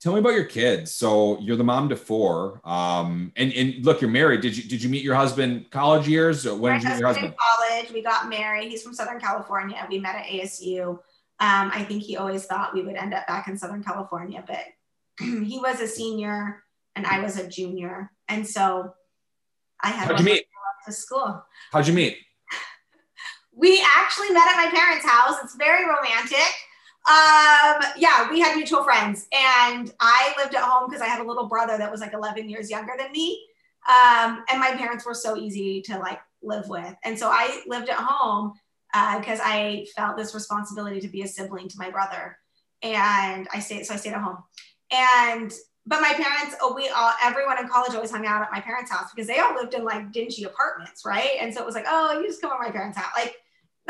[0.00, 0.94] Tell me about your kids.
[0.94, 4.40] So you're the mom to four, um, and and look, you're married.
[4.40, 6.46] Did you did you meet your husband college years?
[6.46, 7.34] Or when did you meet your husband?
[7.36, 7.92] college.
[7.92, 8.70] We got married.
[8.70, 9.86] He's from Southern California.
[9.90, 10.92] We met at ASU.
[10.92, 10.98] Um,
[11.38, 14.64] I think he always thought we would end up back in Southern California, but
[15.18, 16.62] he was a senior
[16.96, 18.94] and I was a junior, and so
[19.82, 20.46] I had How'd you meet?
[20.86, 21.44] to school.
[21.72, 22.16] How'd you meet?
[23.54, 25.36] we actually met at my parents' house.
[25.44, 26.54] It's very romantic.
[27.10, 31.26] Um, yeah, we had mutual friends, and I lived at home because I had a
[31.26, 33.48] little brother that was like 11 years younger than me.
[33.88, 37.88] Um, and my parents were so easy to like live with, and so I lived
[37.88, 38.52] at home
[39.18, 42.38] because uh, I felt this responsibility to be a sibling to my brother,
[42.80, 43.86] and I stayed.
[43.86, 44.38] So I stayed at home,
[44.92, 45.52] and
[45.86, 48.92] but my parents, oh, we all, everyone in college always hung out at my parents'
[48.92, 51.38] house because they all lived in like dingy apartments, right?
[51.40, 53.34] And so it was like, oh, you just come to my parents' house, like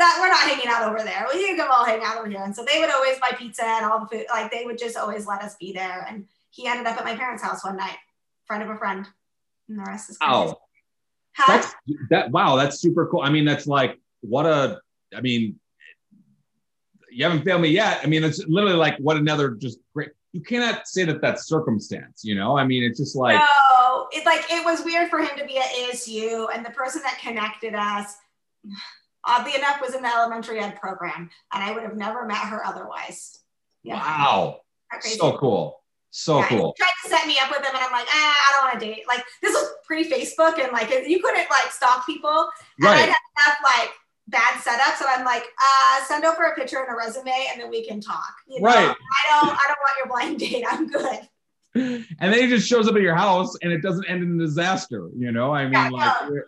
[0.01, 1.27] that we're not hanging out over there.
[1.31, 2.41] We can come all hang out over here.
[2.43, 4.25] And so they would always buy pizza and all the food.
[4.29, 6.05] Like they would just always let us be there.
[6.09, 7.97] And he ended up at my parents' house one night,
[8.45, 9.07] friend of a friend.
[9.69, 10.59] And the rest is Oh,
[11.47, 11.73] that's
[12.09, 12.31] that.
[12.31, 13.21] Wow, that's super cool.
[13.21, 14.79] I mean, that's like what a.
[15.15, 15.59] I mean,
[17.09, 17.99] you haven't failed me yet.
[18.03, 20.09] I mean, it's literally like what another just great.
[20.33, 22.23] You cannot say that that's circumstance.
[22.23, 24.07] You know, I mean, it's just like no.
[24.11, 27.19] It's like it was weird for him to be at ASU, and the person that
[27.21, 28.15] connected us
[29.25, 32.65] oddly enough, was in the elementary ed program, and I would have never met her
[32.65, 33.37] otherwise.
[33.83, 33.95] Yeah.
[33.95, 34.61] Wow.
[35.01, 35.81] So cool.
[36.11, 36.75] So yeah, cool.
[36.77, 38.85] Tried to set me up with him, and I'm like, ah, I don't want to
[38.85, 39.03] date.
[39.07, 42.49] Like this was pre Facebook, and like you couldn't like stalk people.
[42.77, 42.97] And right.
[42.97, 43.91] I'd have enough like
[44.31, 47.69] bad setups and I'm like, uh, send over a picture and a resume and then
[47.69, 48.33] we can talk.
[48.47, 48.67] You know?
[48.67, 48.77] Right.
[48.77, 50.65] I don't I don't want your blind date.
[50.67, 51.27] I'm good.
[51.73, 54.43] And then he just shows up at your house and it doesn't end in a
[54.43, 55.53] disaster, you know?
[55.53, 56.41] I mean yeah, like no.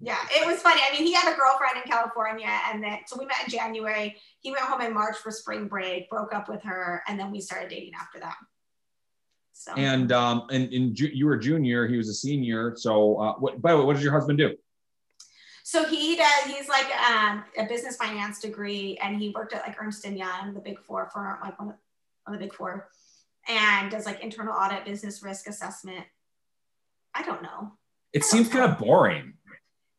[0.00, 0.80] Yeah, it was funny.
[0.88, 4.16] I mean, he had a girlfriend in California, and then so we met in January.
[4.40, 7.40] He went home in March for spring break, broke up with her, and then we
[7.40, 8.36] started dating after that.
[9.52, 9.72] So.
[9.74, 12.74] And um, and, and you were a junior, he was a senior.
[12.76, 13.60] So, uh, what?
[13.60, 14.54] By the way, what does your husband do?
[15.64, 16.44] So he does.
[16.46, 20.54] He's like um, a business finance degree, and he worked at like Ernst and Young,
[20.54, 21.74] the Big Four firm, like one
[22.26, 22.88] of the Big Four,
[23.48, 26.06] and does like internal audit, business risk assessment.
[27.14, 27.72] I don't know.
[28.12, 29.34] It seems kind of boring.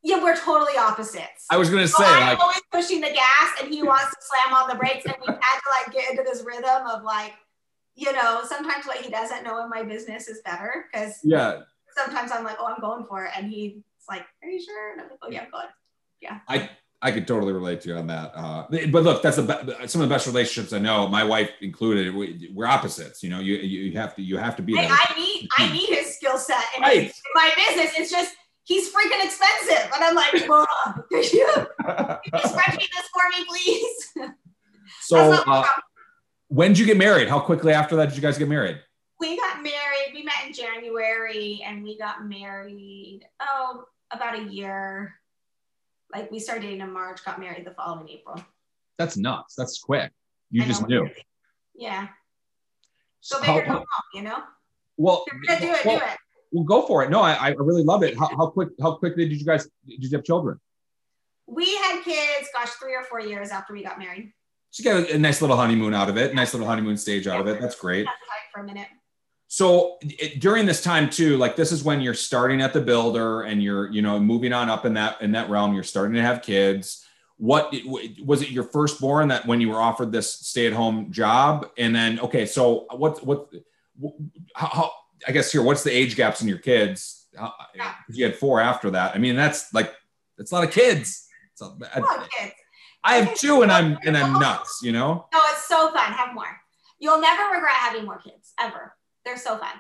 [0.02, 1.46] Yeah, we're totally opposites.
[1.50, 4.18] I was gonna say, so I'm like, always pushing the gas, and he wants to
[4.22, 7.34] slam on the brakes, and we've had to like get into this rhythm of like,
[7.96, 11.62] you know, sometimes what he doesn't know in my business is better because yeah.
[11.98, 13.74] Sometimes I'm like, oh, I'm going for it, and he's
[14.08, 14.94] like, are you sure?
[14.94, 15.68] And I'm like, oh yeah, I'm going.
[16.22, 16.40] Yeah.
[16.48, 16.70] I
[17.02, 18.32] I could totally relate to you on that.
[18.36, 22.14] Uh, but look, that's the some of the best relationships I know, my wife included.
[22.14, 23.24] We, are opposites.
[23.24, 24.76] You know, you you have to you have to be.
[24.76, 27.04] Hey, I need I need his skill set in, right.
[27.04, 27.94] in my business.
[27.98, 28.36] It's just
[28.70, 29.92] he's freaking expensive.
[29.94, 30.66] And I'm like, Mom,
[31.12, 34.32] could you, could you this for me, please?
[35.02, 35.64] So, uh,
[36.50, 37.30] when did you get married?
[37.30, 38.80] How quickly after that did you guys get married?
[39.20, 40.14] We got married.
[40.14, 45.16] We met in January and we got married, oh, about a year.
[46.14, 48.44] Like we started dating in March, got married the following April.
[49.00, 49.56] That's nuts.
[49.56, 50.12] That's quick.
[50.52, 51.10] You I just knew.
[51.76, 52.08] Yeah.
[53.22, 54.44] So bigger, how, you know?
[54.98, 56.18] Well, you're gonna do it, well, do it
[56.52, 57.10] well, go for it.
[57.10, 58.18] No, I, I really love it.
[58.18, 60.60] How, how quick how quickly did you guys did you have children?
[61.46, 64.32] We had kids, gosh, three or four years after we got married.
[64.72, 67.42] So you got a, nice little honeymoon out of it, nice little honeymoon stage out
[67.42, 67.60] of it.
[67.60, 68.08] That's great.
[68.54, 68.88] For a minute.
[69.48, 73.42] So it, during this time too, like this is when you're starting at the builder
[73.42, 75.74] and you're you know moving on up in that in that realm.
[75.74, 77.06] You're starting to have kids.
[77.38, 77.74] What
[78.24, 81.96] was it your firstborn that when you were offered this stay at home job, and
[81.96, 83.50] then okay, so what what
[84.54, 84.92] how
[85.28, 87.28] I guess here, what's the age gaps in your kids?
[87.34, 87.94] Yeah.
[88.10, 89.16] You had four after that.
[89.16, 89.94] I mean, that's like
[90.38, 91.28] that's a lot of kids.
[91.62, 92.54] a lot of kids.
[93.04, 94.82] I have two, and I'm and I'm nuts.
[94.84, 95.28] You know.
[95.32, 96.12] No, it's so fun.
[96.12, 96.58] Have more.
[97.00, 98.94] You'll never regret having more kids ever.
[99.24, 99.72] They're so fun.
[99.72, 99.76] Um,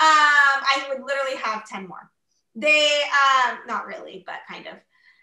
[0.00, 2.10] I would literally have ten more.
[2.54, 3.02] They,
[3.48, 4.74] um, not really, but kind of.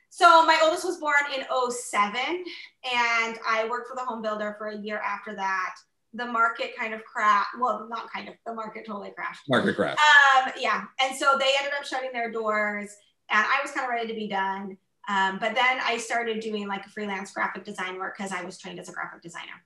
[0.09, 4.67] So my oldest was born in 07 and I worked for the home builder for
[4.67, 5.75] a year after that
[6.13, 7.49] the market kind of crashed.
[7.59, 9.41] Well, not kind of, the market totally crashed.
[9.47, 9.99] Market crashed.
[9.99, 10.85] Um, yeah.
[11.01, 12.95] And so they ended up shutting their doors
[13.29, 14.77] and I was kind of ready to be done.
[15.07, 18.79] Um, but then I started doing like freelance graphic design work because I was trained
[18.79, 19.63] as a graphic designer.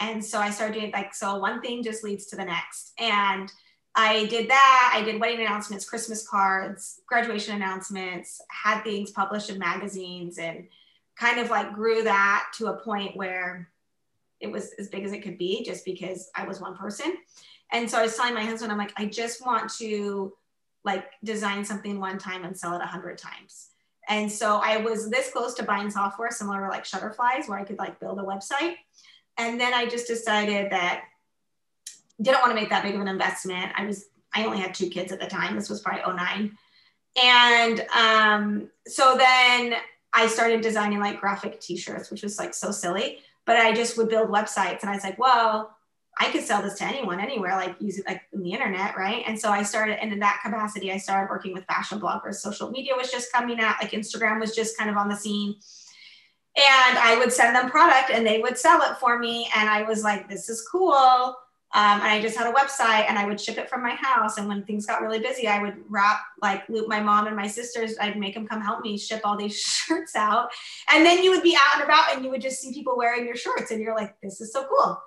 [0.00, 2.92] And so I started doing like, so one thing just leads to the next.
[2.98, 3.52] And
[3.94, 4.92] I did that.
[4.94, 10.68] I did wedding announcements, Christmas cards, graduation announcements, had things published in magazines, and
[11.18, 13.68] kind of like grew that to a point where
[14.40, 17.14] it was as big as it could be just because I was one person.
[17.72, 20.32] And so I was telling my husband, I'm like, I just want to
[20.84, 23.68] like design something one time and sell it a hundred times.
[24.08, 27.64] And so I was this close to buying software similar to like Shutterflies where I
[27.64, 28.76] could like build a website.
[29.36, 31.02] And then I just decided that
[32.20, 33.72] didn't want to make that big of an investment.
[33.76, 35.54] I was, I only had two kids at the time.
[35.54, 36.56] This was probably 09.
[37.22, 39.74] And um, so then
[40.12, 44.08] I started designing like graphic t-shirts, which was like so silly but I just would
[44.08, 45.76] build websites and I was like, well,
[46.18, 49.22] I could sell this to anyone anywhere, like use it like in the internet, right?
[49.26, 52.36] And so I started, and in that capacity, I started working with fashion bloggers.
[52.36, 55.54] Social media was just coming out, like Instagram was just kind of on the scene.
[56.56, 59.48] And I would send them product and they would sell it for me.
[59.56, 61.36] And I was like, this is cool.
[61.72, 64.38] Um, and I just had a website and I would ship it from my house.
[64.38, 67.46] And when things got really busy, I would wrap, like loop my mom and my
[67.46, 67.94] sisters.
[68.00, 70.50] I'd make them come help me ship all these shirts out.
[70.92, 73.24] And then you would be out and about and you would just see people wearing
[73.24, 75.00] your shirts and you're like, this is so cool.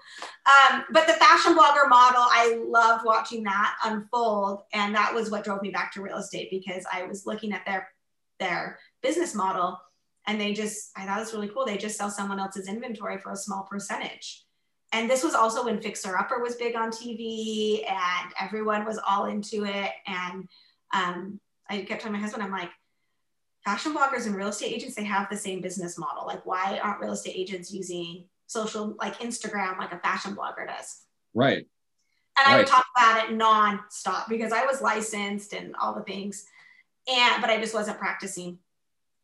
[0.45, 4.61] Um, but the fashion blogger model, I loved watching that unfold.
[4.71, 7.65] And that was what drove me back to real estate because I was looking at
[7.65, 7.89] their,
[8.39, 9.77] their business model
[10.27, 11.65] and they just, I thought it was really cool.
[11.65, 14.45] They just sell someone else's inventory for a small percentage
[14.93, 19.25] and this was also when Fixer Upper was big on TV and everyone was all
[19.25, 19.91] into it.
[20.05, 20.47] And
[20.93, 22.69] um, I kept telling my husband, I'm like,
[23.65, 26.27] fashion bloggers and real estate agents, they have the same business model.
[26.27, 31.01] Like, why aren't real estate agents using social, like Instagram, like a fashion blogger does?
[31.33, 31.65] Right.
[32.37, 32.53] And right.
[32.53, 36.45] I would talk about it nonstop because I was licensed and all the things.
[37.07, 38.59] And, but I just wasn't practicing.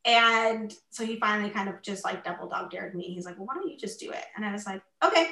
[0.03, 3.03] And so he finally kind of just like double dog dared me.
[3.13, 4.25] He's like, well, why don't you just do it?
[4.35, 5.29] And I was like, okay,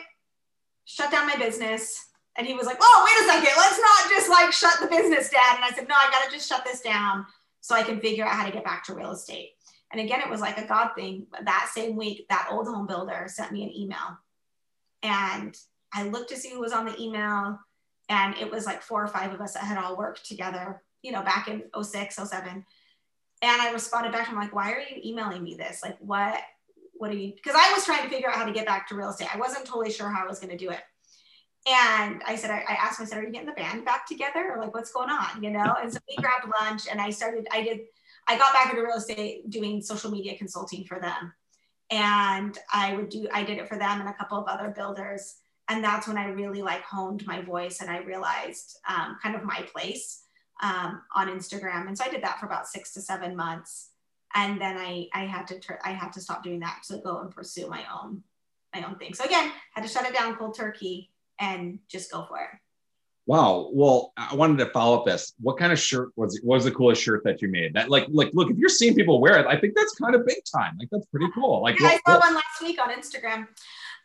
[0.88, 2.06] shut down my business.
[2.38, 5.30] And he was like, oh, wait a second, let's not just like shut the business
[5.30, 5.56] down.
[5.56, 7.26] And I said, no, I got to just shut this down
[7.62, 9.52] so I can figure out how to get back to real estate.
[9.92, 11.28] And again, it was like a God thing.
[11.44, 14.18] That same week, that old home builder sent me an email.
[15.04, 15.58] And
[15.94, 17.60] I looked to see who was on the email.
[18.10, 21.12] And it was like four or five of us that had all worked together, you
[21.12, 22.66] know, back in 06, 07.
[23.42, 25.82] And I responded back, I'm like, why are you emailing me this?
[25.84, 26.40] Like, what,
[26.98, 28.95] what are you, because I was trying to figure out how to get back to
[28.95, 29.34] real estate.
[29.34, 30.82] I wasn't totally sure how I was going to do it.
[31.68, 34.54] And I said, I, I, asked I said, are you getting the band back together
[34.54, 35.43] or like, what's going on?
[35.43, 35.76] You know?
[35.82, 37.82] And so we grabbed lunch and I started, I did,
[38.28, 41.34] I got back into real estate doing social media consulting for them.
[41.89, 45.36] And I would do, I did it for them and a couple of other builders.
[45.68, 49.43] And that's when I really like honed my voice and I realized um, kind of
[49.43, 50.24] my place
[50.64, 51.88] um, on Instagram.
[51.88, 53.89] And so I did that for about six to seven months.
[54.36, 57.32] And then I, I had to, I had to stop doing that to go and
[57.32, 58.24] pursue my own,
[58.76, 59.14] my own thing.
[59.14, 62.50] So again, had to shut it down cold turkey and just go for it.
[63.28, 63.70] Wow.
[63.74, 65.34] Well, I wanted to follow up this.
[65.42, 67.74] What kind of shirt was was the coolest shirt that you made?
[67.74, 70.26] That like like look, if you're seeing people wear it, I think that's kind of
[70.26, 70.78] big time.
[70.80, 71.62] Like that's pretty cool.
[71.62, 73.48] Like yeah, I saw one last week on Instagram.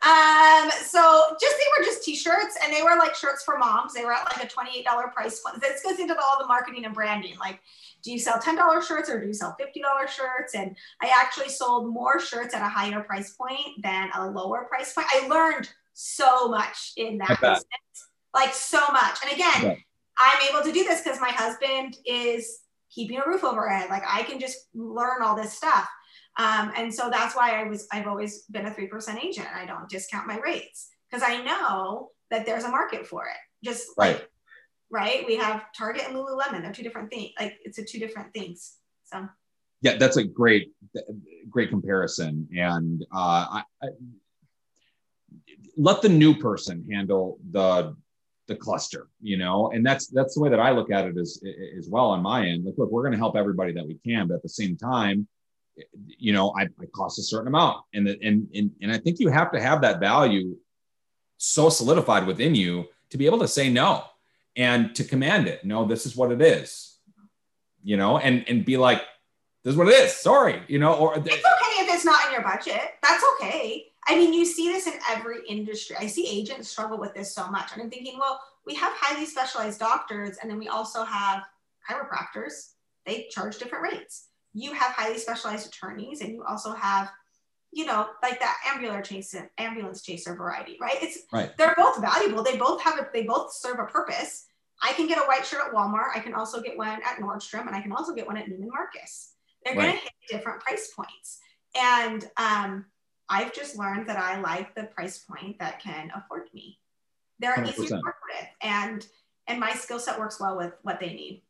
[0.03, 3.93] Um, so just they were just t-shirts and they were like shirts for moms.
[3.93, 5.61] They were at like a $28 price point.
[5.61, 7.37] This goes into all the marketing and branding.
[7.39, 7.61] Like,
[8.03, 10.55] do you sell $10 shirts or do you sell $50 shirts?
[10.55, 14.93] And I actually sold more shirts at a higher price point than a lower price
[14.93, 15.07] point.
[15.09, 17.63] I learned so much in that business,
[18.33, 19.19] like so much.
[19.23, 19.77] And again,
[20.19, 22.59] I'm able to do this because my husband is
[22.93, 23.89] keeping a roof over our head.
[23.89, 25.87] Like I can just learn all this stuff.
[26.37, 29.47] Um, and so that's why I was, I've always been a 3% agent.
[29.55, 33.65] I don't discount my rates because I know that there's a market for it.
[33.65, 34.15] Just right.
[34.15, 34.29] like,
[34.89, 35.23] right.
[35.27, 36.61] We have Target and Lululemon.
[36.61, 37.31] They're two different things.
[37.39, 38.75] Like it's a two different things.
[39.05, 39.27] So.
[39.81, 40.71] Yeah, that's a great,
[41.49, 42.47] great comparison.
[42.55, 43.87] And uh, I, I
[45.77, 47.95] let the new person handle the
[48.47, 51.41] the cluster you know and that's that's the way that i look at it as
[51.77, 54.27] as well on my end like look we're going to help everybody that we can
[54.27, 55.27] but at the same time
[55.95, 59.29] you know i, I cost a certain amount and, and and and i think you
[59.29, 60.55] have to have that value
[61.37, 64.03] so solidified within you to be able to say no
[64.55, 66.97] and to command it no this is what it is
[67.83, 69.01] you know and and be like
[69.63, 72.33] this is what it is sorry you know or it's okay if it's not in
[72.33, 75.95] your budget that's okay I mean, you see this in every industry.
[75.97, 77.71] I see agents struggle with this so much.
[77.73, 81.43] And I'm thinking, well, we have highly specialized doctors, and then we also have
[81.89, 82.71] chiropractors.
[83.05, 84.27] They charge different rates.
[84.53, 87.11] You have highly specialized attorneys, and you also have,
[87.71, 90.97] you know, like that ambulance chaser, ambulance chaser variety, right?
[91.01, 91.55] It's right.
[91.57, 92.43] They're both valuable.
[92.43, 94.45] They both have a, they both serve a purpose.
[94.81, 96.15] I can get a white shirt at Walmart.
[96.15, 98.67] I can also get one at Nordstrom, and I can also get one at Neiman
[98.67, 99.33] Marcus.
[99.63, 99.85] They're right.
[99.85, 101.39] going to hit different price points,
[101.75, 102.85] and um,
[103.29, 106.79] I've just learned that I like the price point that can afford me.
[107.39, 107.69] They're 100%.
[107.69, 109.07] easier to work with, and
[109.47, 111.41] and my skill set works well with what they need.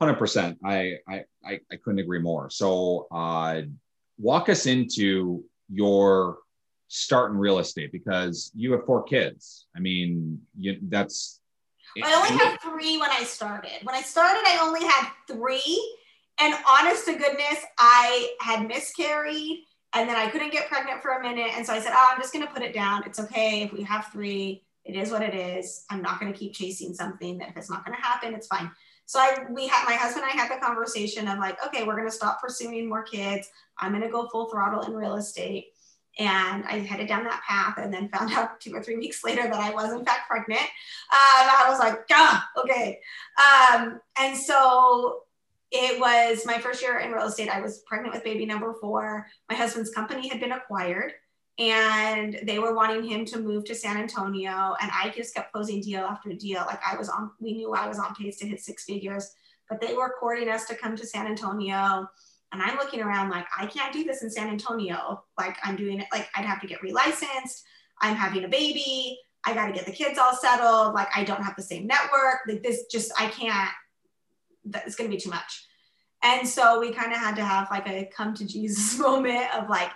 [0.00, 0.58] Hundred percent.
[0.64, 2.50] I, I I couldn't agree more.
[2.50, 3.62] So, uh,
[4.18, 6.38] walk us into your
[6.88, 9.66] start in real estate because you have four kids.
[9.76, 11.40] I mean, you, that's.
[12.02, 13.70] I only had three when I started.
[13.84, 15.96] When I started, I only had three,
[16.40, 19.64] and honest to goodness, I had miscarried
[19.94, 21.52] and then I couldn't get pregnant for a minute.
[21.54, 23.04] And so I said, oh, I'm just going to put it down.
[23.06, 24.64] It's okay if we have three.
[24.84, 25.84] It is what it is.
[25.88, 28.48] I'm not going to keep chasing something that if it's not going to happen, it's
[28.48, 28.70] fine.
[29.06, 31.96] So I, we had, my husband and I had the conversation of like, okay, we're
[32.06, 33.48] to stop pursuing more kids.
[33.78, 35.68] I'm to go full throttle in real estate.
[36.18, 39.42] And I headed down that path and then found out two or three weeks later
[39.42, 40.60] that I was in fact pregnant.
[40.60, 40.68] Um,
[41.10, 43.00] I was like, ah, okay.
[43.38, 45.22] Um, and so
[45.70, 47.48] it was my first year in real estate.
[47.48, 49.26] I was pregnant with baby number four.
[49.50, 51.12] My husband's company had been acquired
[51.58, 54.74] and they were wanting him to move to San Antonio.
[54.80, 56.64] And I just kept closing deal after deal.
[56.66, 59.32] Like I was on, we knew I was on pace to hit six figures,
[59.68, 62.08] but they were courting us to come to San Antonio.
[62.52, 65.24] And I'm looking around like, I can't do this in San Antonio.
[65.38, 67.62] Like I'm doing it, like I'd have to get relicensed.
[68.00, 69.18] I'm having a baby.
[69.44, 70.94] I got to get the kids all settled.
[70.94, 72.40] Like I don't have the same network.
[72.48, 73.70] Like this just, I can't,
[74.86, 75.66] it's going to be too much.
[76.24, 79.68] And so we kind of had to have like a come to Jesus moment of
[79.68, 79.90] like,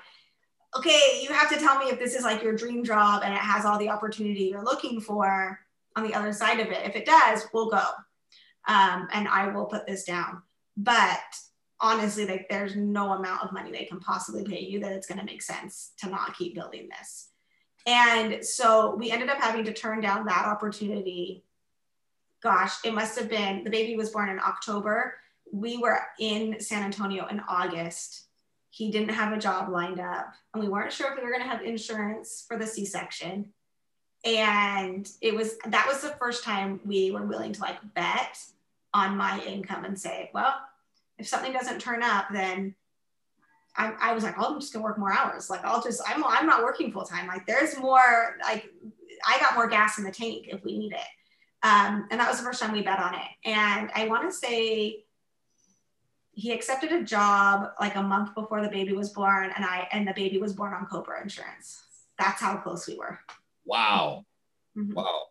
[0.79, 3.41] okay, you have to tell me if this is like your dream job and it
[3.41, 5.59] has all the opportunity you're looking for
[5.97, 6.87] on the other side of it.
[6.87, 7.85] If it does, we'll go.
[8.67, 10.43] Um, and I will put this down.
[10.77, 11.21] But
[11.81, 15.19] honestly, like there's no amount of money they can possibly pay you that it's going
[15.19, 17.29] to make sense to not keep building this.
[17.87, 21.45] And so we ended up having to turn down that opportunity
[22.43, 25.15] gosh, it must have been the baby was born in October.
[25.53, 28.28] We were in San Antonio in August.
[28.79, 31.43] He didn't have a job lined up, and we weren't sure if we were going
[31.43, 33.47] to have insurance for the C section.
[34.25, 38.39] And it was that was the first time we were willing to like bet
[38.95, 40.55] on my income and say, well,
[41.19, 42.77] if something doesn't turn up, then
[43.77, 45.51] I, I was like, oh, I'm just gonna work more hours.
[45.51, 47.27] Like I'll just, I'm, I'm not working full time.
[47.27, 48.71] Like there's more, like
[49.27, 51.67] I got more gas in the tank if we need it.
[51.67, 53.29] Um, and that was the first time we bet on it.
[53.45, 55.05] And I want to say
[56.39, 60.07] he accepted a job like a month before the baby was born, and I and
[60.07, 61.83] the baby was born on Cobra insurance.
[62.17, 63.19] That's how close we were.
[63.65, 64.25] Wow.
[64.77, 64.95] Mm-hmm.
[64.95, 65.25] Wow.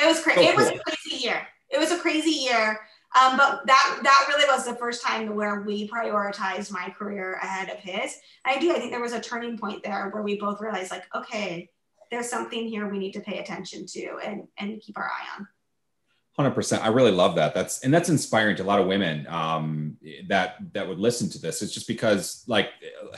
[0.00, 0.42] It was crazy.
[0.42, 0.78] So it was cool.
[0.78, 1.46] a crazy year.
[1.68, 2.80] It was a crazy year.
[3.20, 7.68] Um, but that that really was the first time where we prioritized my career ahead
[7.68, 8.16] of his.
[8.46, 8.72] I do.
[8.72, 11.68] I think there was a turning point there where we both realized, like, okay,
[12.10, 15.46] there's something here we need to pay attention to and and keep our eye on.
[16.36, 16.82] Hundred percent.
[16.82, 17.54] I really love that.
[17.54, 21.38] That's and that's inspiring to a lot of women um, that that would listen to
[21.38, 21.62] this.
[21.62, 23.16] It's just because like a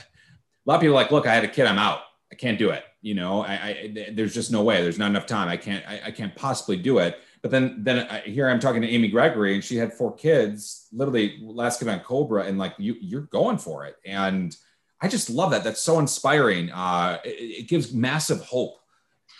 [0.65, 2.01] lot of people like, look, I had a kid, I'm out.
[2.31, 2.83] I can't do it.
[3.01, 4.83] You know, I, I there's just no way.
[4.83, 5.47] There's not enough time.
[5.47, 5.83] I can't.
[5.87, 7.17] I, I can't possibly do it.
[7.41, 10.87] But then then I, here I'm talking to Amy Gregory, and she had four kids,
[10.91, 13.95] literally last kid on Cobra, and like you you're going for it.
[14.05, 14.55] And
[15.01, 15.63] I just love that.
[15.63, 16.69] That's so inspiring.
[16.71, 18.77] Uh, it, it gives massive hope.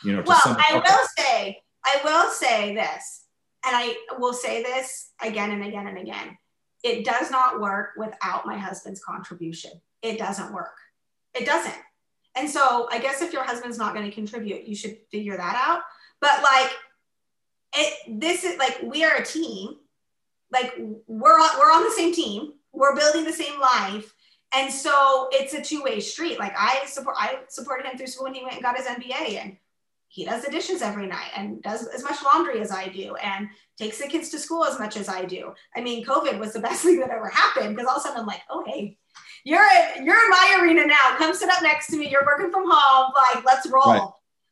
[0.03, 0.23] You know.
[0.25, 3.25] well, I will say, I will say this
[3.65, 6.37] and I will say this again and again and again
[6.83, 9.71] it does not work without my husband's contribution.
[10.01, 10.77] It doesn't work.
[11.33, 11.75] It doesn't.
[12.35, 15.63] And so I guess if your husband's not going to contribute, you should figure that
[15.67, 15.81] out.
[16.21, 16.71] But like
[17.75, 19.75] it this is like we are a team.
[20.51, 20.73] Like
[21.07, 22.53] we're on we're on the same team.
[22.73, 24.13] We're building the same life.
[24.53, 26.39] And so it's a two-way street.
[26.39, 29.43] Like I support I supported him through school when he went and got his MBA
[29.43, 29.57] and
[30.07, 33.47] he does the dishes every night and does as much laundry as I do and
[33.77, 35.53] takes the kids to school as much as I do.
[35.75, 38.21] I mean, COVID was the best thing that ever happened because all of a sudden
[38.21, 38.97] I'm like, oh hey,
[39.43, 41.15] you're in, you're in my arena now.
[41.17, 42.09] Come sit up next to me.
[42.09, 43.13] You're working from home.
[43.33, 43.85] Like, let's roll.
[43.85, 44.01] Right.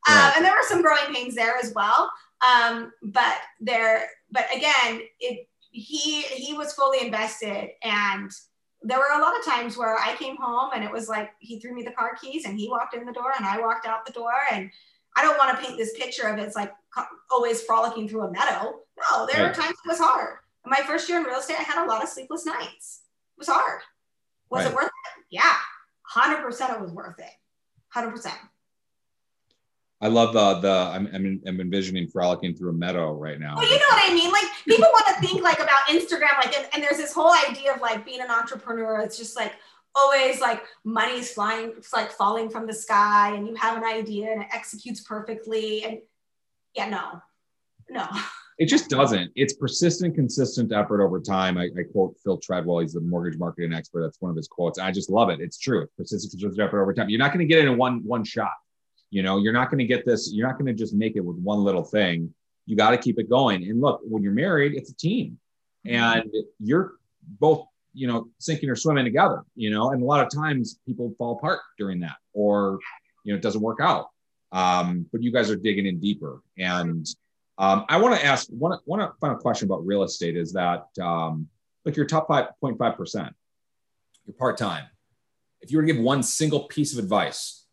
[0.08, 2.10] Um, and there were some growing pains there as well.
[2.46, 8.30] Um, but there, but again, it he he was fully invested and
[8.82, 11.60] there were a lot of times where I came home and it was like he
[11.60, 14.06] threw me the car keys and he walked in the door and I walked out
[14.06, 14.70] the door and
[15.16, 16.72] I don't want to paint this picture of it's like
[17.30, 18.80] always frolicking through a meadow.
[19.10, 19.48] No, there right.
[19.48, 20.38] were times it was hard.
[20.64, 23.02] In my first year in real estate, I had a lot of sleepless nights.
[23.36, 23.80] It was hard.
[24.50, 24.72] Was right.
[24.72, 25.24] it worth it?
[25.30, 25.54] Yeah,
[26.02, 26.72] hundred percent.
[26.72, 27.32] It was worth it.
[27.88, 28.36] Hundred percent.
[30.00, 33.56] I love the the I'm, I'm I'm envisioning frolicking through a meadow right now.
[33.56, 34.30] Well, you know what I mean.
[34.30, 37.74] Like people want to think like about Instagram, like and, and there's this whole idea
[37.74, 39.00] of like being an entrepreneur.
[39.00, 39.52] It's just like
[39.96, 44.32] always like money's flying, it's like falling from the sky, and you have an idea
[44.32, 45.84] and it executes perfectly.
[45.84, 45.98] And
[46.74, 47.22] yeah, no,
[47.88, 48.06] no.
[48.58, 49.32] It just doesn't.
[49.36, 51.58] It's persistent, consistent effort over time.
[51.58, 52.78] I, I, quote Phil Treadwell.
[52.78, 54.00] He's the mortgage marketing expert.
[54.00, 54.78] That's one of his quotes.
[54.78, 55.40] I just love it.
[55.40, 55.82] It's true.
[55.82, 57.10] It's persistent, consistent effort over time.
[57.10, 58.54] You're not going to get it in one one shot.
[59.10, 60.32] You know, you're not going to get this.
[60.32, 62.32] You're not going to just make it with one little thing.
[62.64, 63.62] You got to keep it going.
[63.62, 65.38] And look, when you're married, it's a team,
[65.86, 66.20] mm-hmm.
[66.20, 66.94] and you're
[67.38, 67.66] both
[67.96, 71.36] you know sinking or swimming together you know and a lot of times people fall
[71.36, 72.78] apart during that or
[73.26, 74.08] you know it doesn't work out.
[74.52, 76.40] Um, but you guys are digging in deeper.
[76.56, 77.06] And
[77.58, 81.48] um, i want to ask one, one final question about real estate is that um,
[81.84, 83.30] look your top 5.5%
[84.26, 84.84] you're part-time
[85.60, 87.64] if you were to give one single piece of advice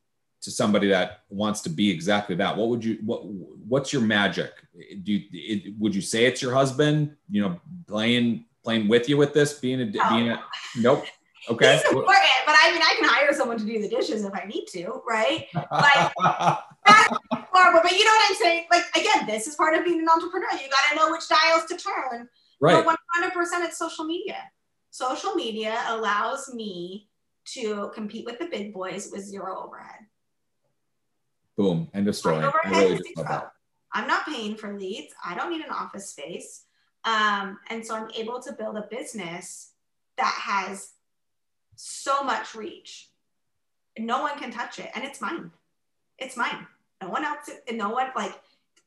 [0.42, 4.52] to somebody that wants to be exactly that what would you what what's your magic?
[5.04, 9.18] Do you it, would you say it's your husband you know playing playing with you
[9.18, 9.54] with this?
[9.54, 10.10] Being a no.
[10.10, 10.44] being a
[10.78, 11.06] nope.
[11.50, 11.76] Okay.
[11.76, 12.06] Important,
[12.46, 15.02] but I mean, I can hire someone to do the dishes if I need to,
[15.06, 15.46] right?
[15.54, 17.82] Like horrible.
[17.84, 18.66] But you know what I'm saying?
[18.72, 20.48] Like again, this is part of being an entrepreneur.
[20.54, 22.30] You got to know which dials to turn.
[22.62, 22.86] Right.
[23.14, 24.38] Hundred percent, it's social media.
[24.92, 27.10] Social media allows me
[27.48, 30.00] to compete with the big boys with zero overhead.
[31.58, 31.90] Boom.
[31.94, 32.38] End of story.
[32.38, 33.02] I really
[33.94, 35.14] I'm not paying for leads.
[35.24, 36.64] I don't need an office space.
[37.06, 39.72] Um, and so I'm able to build a business
[40.18, 40.92] that has
[41.76, 43.10] so much reach.
[43.98, 45.52] No one can touch it, and it's mine.
[46.18, 46.66] It's mine.
[47.02, 48.34] No one else, no one like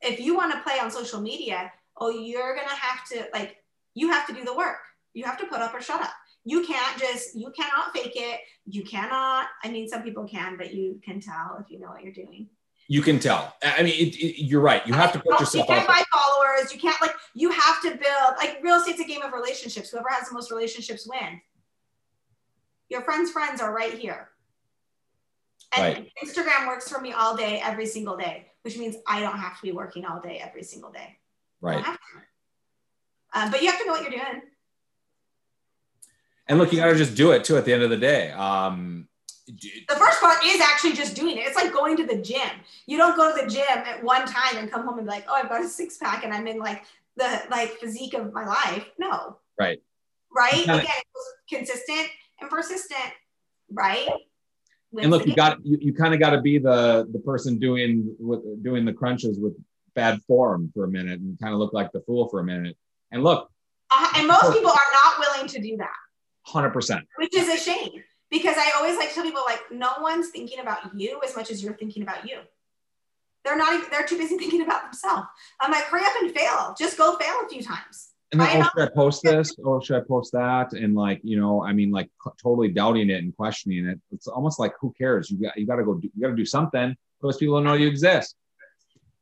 [0.01, 3.57] if you want to play on social media, oh, you're gonna have to like
[3.93, 4.77] you have to do the work.
[5.13, 6.13] You have to put up or shut up.
[6.43, 8.39] You can't just you cannot fake it.
[8.65, 9.47] You cannot.
[9.63, 12.47] I mean, some people can, but you can tell if you know what you're doing
[12.87, 13.53] you can tell.
[13.63, 14.85] I mean, it, it, you're right.
[14.87, 15.67] You have to put yourself.
[15.67, 16.73] You can't buy followers.
[16.73, 17.13] You can't like.
[17.33, 18.37] You have to build.
[18.37, 19.89] Like real estate's a game of relationships.
[19.89, 21.41] Whoever has the most relationships win.
[22.89, 24.29] Your friends' friends are right here.
[25.75, 26.11] And right.
[26.23, 29.61] Instagram works for me all day, every single day, which means I don't have to
[29.61, 31.17] be working all day, every single day.
[31.59, 31.85] Right.
[33.33, 34.41] Um, but you have to know what you're doing.
[36.47, 37.57] And look, you got to just do it too.
[37.57, 39.09] At the end of the day, um,
[39.47, 41.41] the first part is actually just doing it.
[41.41, 42.49] It's like going to the gym.
[42.85, 45.25] You don't go to the gym at one time and come home and be like,
[45.27, 46.83] oh, I've got a six pack and I'm in like
[47.15, 48.85] the like physique of my life.
[48.97, 49.37] No.
[49.59, 49.81] Right.
[50.35, 50.63] Right.
[50.63, 50.85] Again,
[51.49, 52.07] consistent
[52.41, 53.13] and persistent.
[53.71, 54.09] right?
[54.97, 58.15] and look, you got you, you kind of got to be the the person doing
[58.19, 59.53] with doing the crunches with
[59.95, 62.77] bad form for a minute and kind of look like the fool for a minute.
[63.11, 63.49] And look,
[63.95, 65.95] uh, and most people are not willing to do that.
[66.45, 67.05] Hundred percent.
[67.17, 70.59] Which is a shame because I always like to tell people like no one's thinking
[70.59, 72.39] about you as much as you're thinking about you.
[73.45, 75.27] They're not even, they're too busy thinking about themselves.
[75.61, 76.75] I'm like, hurry up and fail.
[76.77, 78.09] Just go fail a few times.
[78.33, 79.55] And then, oh, should I post this?
[79.63, 80.73] Oh, should I post that?
[80.73, 82.09] And like, you know, I mean, like
[82.41, 84.01] totally doubting it and questioning it.
[84.11, 85.31] It's almost like, who cares?
[85.31, 86.93] You got, you got to go, do, you got to do something.
[87.21, 88.35] Those people don't know you exist.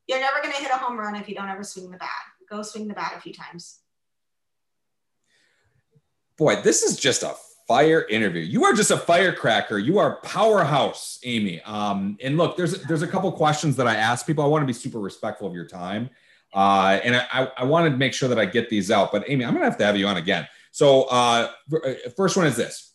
[0.07, 2.09] You're never going to hit a home run if you don't ever swing the bat.
[2.49, 3.79] Go swing the bat a few times.
[6.37, 7.35] Boy, this is just a
[7.67, 8.41] fire interview.
[8.41, 9.77] You are just a firecracker.
[9.77, 11.61] You are powerhouse, Amy.
[11.61, 14.43] Um, and look, there's there's a couple questions that I ask people.
[14.43, 16.09] I want to be super respectful of your time,
[16.53, 19.11] uh, and I, I wanted to make sure that I get these out.
[19.11, 20.47] But Amy, I'm gonna have to have you on again.
[20.71, 21.51] So uh,
[22.15, 22.93] first one is this: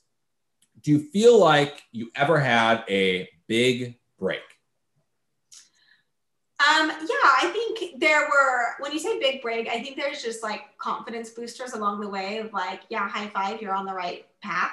[0.82, 4.40] Do you feel like you ever had a big break?
[6.60, 10.42] Um, yeah, I think there were, when you say big break, I think there's just
[10.42, 14.26] like confidence boosters along the way of like, yeah, high five, you're on the right
[14.42, 14.72] path.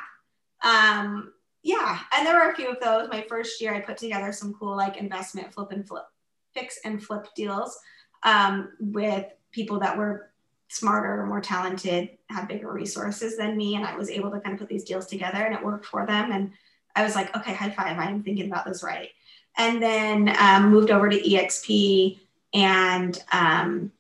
[0.64, 3.10] Um, yeah, and there were a few of those.
[3.10, 6.06] My first year, I put together some cool like investment flip and flip,
[6.54, 7.78] fix and flip deals
[8.24, 10.32] um, with people that were
[10.70, 13.76] smarter, more talented, had bigger resources than me.
[13.76, 16.06] And I was able to kind of put these deals together and it worked for
[16.06, 16.32] them.
[16.32, 16.52] And
[16.96, 19.10] I was like, okay, high five, I am thinking about this right
[19.58, 22.20] and then um, moved over to EXP
[22.54, 23.92] and um,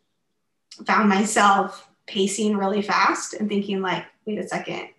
[0.86, 4.89] found myself pacing really fast and thinking like, wait a second,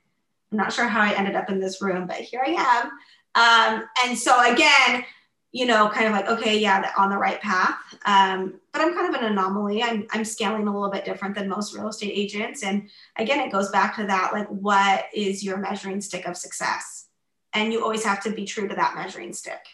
[0.50, 2.90] I'm not sure how I ended up in this room, but here I am.
[3.34, 5.04] Um, and so again,
[5.52, 7.78] you know, kind of like, okay, yeah, on the right path.
[8.04, 9.82] Um, but I'm kind of an anomaly.
[9.82, 12.62] I'm, I'm scaling a little bit different than most real estate agents.
[12.62, 17.06] And again, it goes back to that, like, what is your measuring stick of success?
[17.54, 19.64] And you always have to be true to that measuring stick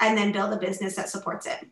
[0.00, 1.68] and then build a business that supports it.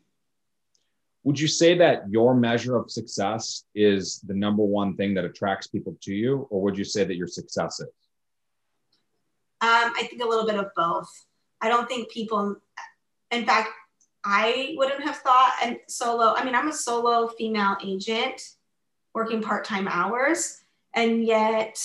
[1.24, 5.66] Would you say that your measure of success is the number one thing that attracts
[5.66, 7.88] people to you, or would you say that your success is?
[9.60, 11.26] Um, I think a little bit of both.
[11.60, 12.56] I don't think people,
[13.30, 13.70] in fact,
[14.24, 16.34] I wouldn't have thought and solo.
[16.36, 18.40] I mean, I'm a solo female agent
[19.14, 20.60] working part time hours,
[20.94, 21.78] and yet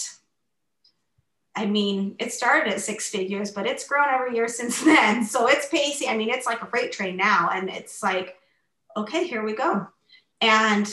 [1.55, 5.24] I mean, it started at six figures, but it's grown every year since then.
[5.24, 6.09] So it's pacing.
[6.09, 7.49] I mean, it's like a freight train now.
[7.53, 8.36] And it's like,
[8.97, 9.88] okay, here we go.
[10.41, 10.91] And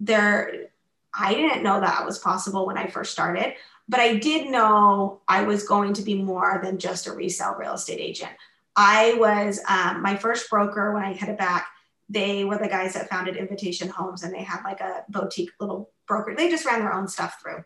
[0.00, 0.66] there,
[1.14, 3.54] I didn't know that was possible when I first started,
[3.88, 7.74] but I did know I was going to be more than just a resale real
[7.74, 8.32] estate agent.
[8.76, 11.68] I was um, my first broker when I headed back.
[12.08, 15.90] They were the guys that founded Invitation Homes and they had like a boutique little
[16.06, 16.34] broker.
[16.36, 17.64] They just ran their own stuff through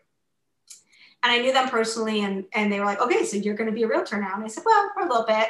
[1.23, 3.75] and I knew them personally, and and they were like, okay, so you're going to
[3.75, 5.47] be a realtor now, and I said, well, for a little bit.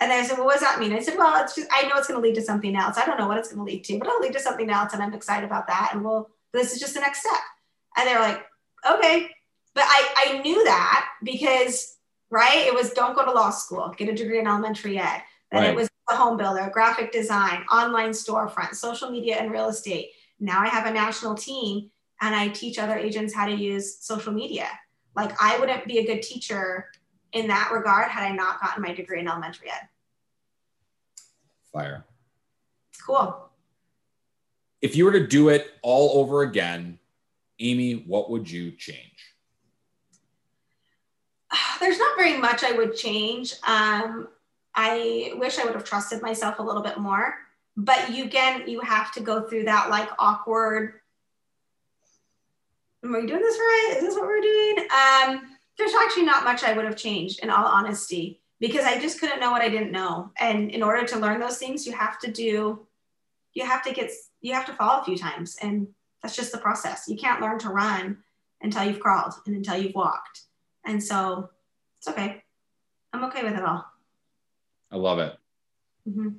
[0.00, 0.92] And they said, well, what does that mean?
[0.92, 2.96] I said, well, it's just I know it's going to lead to something else.
[2.96, 4.94] I don't know what it's going to lead to, but it'll lead to something else,
[4.94, 5.90] and I'm excited about that.
[5.92, 7.40] And well, this is just the next step.
[7.96, 8.42] And they were like,
[8.90, 9.28] okay,
[9.74, 11.96] but I I knew that because
[12.30, 15.22] right, it was don't go to law school, get a degree in elementary ed.
[15.50, 15.70] Then right.
[15.70, 20.10] it was a home builder, graphic design, online storefront, social media, and real estate.
[20.40, 24.32] Now I have a national team and I teach other agents how to use social
[24.32, 24.66] media.
[25.14, 26.86] Like I wouldn't be a good teacher
[27.32, 29.88] in that regard had I not gotten my degree in elementary ed.
[31.72, 32.04] Fire.
[33.04, 33.50] Cool.
[34.80, 36.98] If you were to do it all over again,
[37.58, 39.11] Amy, what would you change?
[41.82, 43.54] There's not very much I would change.
[43.66, 44.28] Um,
[44.74, 47.34] I wish I would have trusted myself a little bit more.
[47.76, 50.94] But you again, you have to go through that like awkward
[53.04, 53.94] am we doing this right?
[53.96, 54.78] Is this what we're doing?
[54.78, 59.18] Um, there's actually not much I would have changed in all honesty because I just
[59.18, 60.30] couldn't know what I didn't know.
[60.38, 62.86] And in order to learn those things, you have to do,
[63.54, 64.10] you have to get,
[64.40, 65.56] you have to fall a few times.
[65.60, 65.88] And
[66.22, 67.08] that's just the process.
[67.08, 68.18] You can't learn to run
[68.60, 70.42] until you've crawled and until you've walked.
[70.84, 71.50] And so
[72.02, 72.42] it's okay.
[73.12, 73.84] I'm okay with it all.
[74.90, 75.38] I love it.
[76.08, 76.30] Mm-hmm.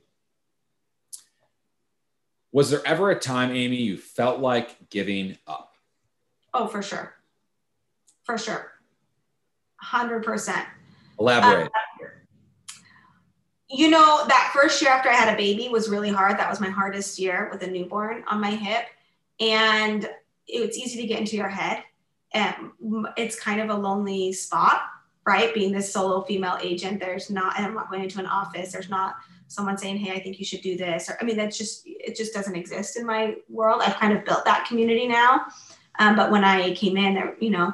[2.51, 5.73] Was there ever a time, Amy, you felt like giving up?
[6.53, 7.15] Oh, for sure.
[8.25, 8.73] For sure.
[9.81, 10.65] 100%.
[11.17, 11.63] Elaborate.
[11.63, 11.69] Um,
[13.69, 16.37] you know, that first year after I had a baby was really hard.
[16.37, 18.87] That was my hardest year with a newborn on my hip.
[19.39, 20.09] And
[20.45, 21.83] it's easy to get into your head.
[22.33, 22.71] And
[23.15, 24.81] it's kind of a lonely spot,
[25.25, 25.53] right?
[25.53, 28.89] Being this solo female agent, there's not, and I'm not going into an office, there's
[28.89, 29.15] not
[29.47, 31.09] someone saying, Hey, I think you should do this.
[31.09, 33.81] Or, I mean, that's just, it just doesn't exist in my world.
[33.83, 35.45] I've kind of built that community now.
[35.99, 37.73] Um, but when I came in, there, you know,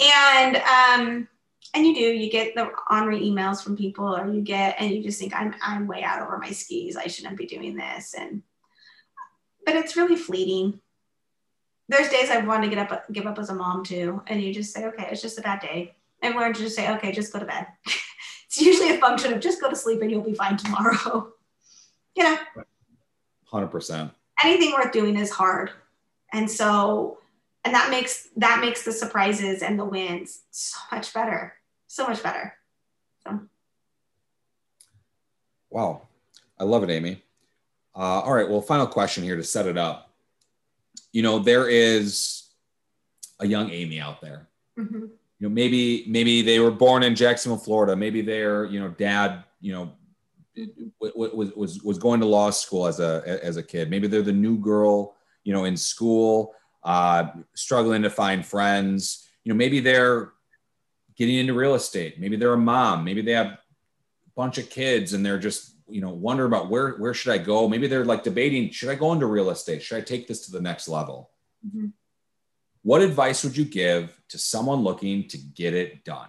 [0.00, 1.28] and um,
[1.74, 5.02] and you do you get the ornery emails from people or you get and you
[5.02, 8.42] just think i'm i'm way out over my skis i shouldn't be doing this and
[9.66, 10.80] but it's really fleeting
[11.88, 14.54] there's days i want to get up give up as a mom too and you
[14.54, 15.94] just say okay it's just a bad day
[16.24, 17.66] and learn to just say okay just go to bed.
[18.46, 21.32] It's usually a function of just go to sleep and you'll be fine tomorrow.
[22.16, 22.38] You know?
[23.52, 24.12] 100%
[24.44, 25.70] anything worth doing is hard.
[26.32, 27.18] And so
[27.64, 31.54] and that makes that makes the surprises and the wins so much better.
[31.86, 32.54] So much better.
[33.24, 33.40] So.
[35.70, 36.02] Wow.
[36.58, 37.22] I love it amy.
[37.96, 38.48] Uh, all right.
[38.48, 40.10] Well final question here to set it up.
[41.12, 42.48] You know there is
[43.40, 44.48] a young amy out there.
[44.78, 45.06] Mm-hmm.
[45.38, 49.44] You know maybe maybe they were born in jacksonville florida maybe their you know dad
[49.60, 49.92] you know
[51.00, 54.32] was was was going to law school as a as a kid maybe they're the
[54.32, 56.54] new girl you know in school
[56.84, 59.26] uh, struggling to find friends.
[59.42, 60.32] You know, maybe they're
[61.16, 62.20] getting into real estate.
[62.20, 63.04] Maybe they're a mom.
[63.04, 63.58] Maybe they have a
[64.36, 67.68] bunch of kids and they're just you know wonder about where where should I go.
[67.68, 69.82] Maybe they're like debating should I go into real estate?
[69.82, 71.30] Should I take this to the next level?
[71.66, 71.86] Mm-hmm.
[72.84, 76.28] What advice would you give to someone looking to get it done?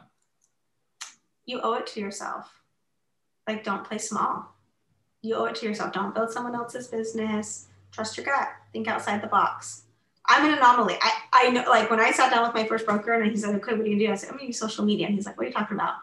[1.46, 2.50] You owe it to yourself.
[3.46, 4.56] Like, don't play small.
[5.22, 5.92] You owe it to yourself.
[5.92, 7.68] Don't build someone else's business.
[7.92, 8.48] Trust your gut.
[8.72, 9.84] Think outside the box.
[10.28, 10.96] I'm an anomaly.
[11.02, 13.54] I, I know, like when I sat down with my first broker and he said,
[13.56, 14.10] okay, what are you do?
[14.10, 15.08] I said, I'm gonna use social media.
[15.08, 15.96] And he's like, what are you talking about?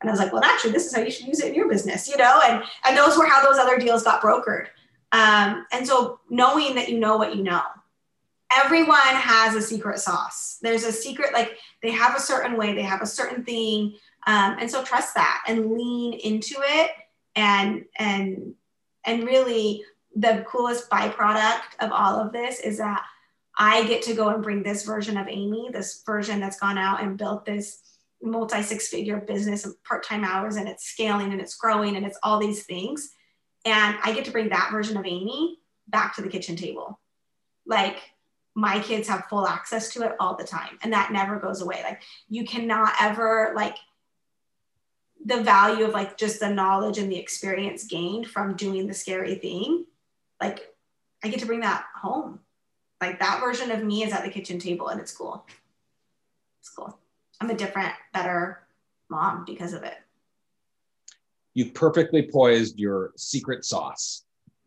[0.00, 1.68] And I was like, well, actually, this is how you should use it in your
[1.68, 2.40] business, you know?
[2.48, 4.68] And, and those were how those other deals got brokered.
[5.12, 7.62] Um, and so knowing that you know what you know,
[8.52, 10.58] everyone has a secret sauce.
[10.62, 13.94] There's a secret, like they have a certain way, they have a certain thing.
[14.26, 16.90] Um, and so trust that and lean into it
[17.36, 18.54] and, and,
[19.04, 19.84] and really
[20.16, 23.04] the coolest byproduct of all of this is that
[23.56, 27.02] I get to go and bring this version of Amy, this version that's gone out
[27.02, 27.82] and built this
[28.22, 32.06] multi six figure business and part time hours and it's scaling and it's growing and
[32.06, 33.10] it's all these things.
[33.64, 37.00] And I get to bring that version of Amy back to the kitchen table.
[37.66, 37.98] Like
[38.58, 41.80] my kids have full access to it all the time and that never goes away.
[41.84, 43.76] Like you cannot ever like
[45.24, 49.36] the value of like just the knowledge and the experience gained from doing the scary
[49.36, 49.86] thing.
[50.42, 50.74] Like
[51.22, 52.40] I get to bring that home
[53.00, 55.46] like that version of me is at the kitchen table and it's cool.
[56.60, 56.98] It's cool.
[57.40, 58.66] I'm a different, better
[59.08, 59.94] mom because of it.
[61.54, 64.24] You've perfectly poised your secret sauce.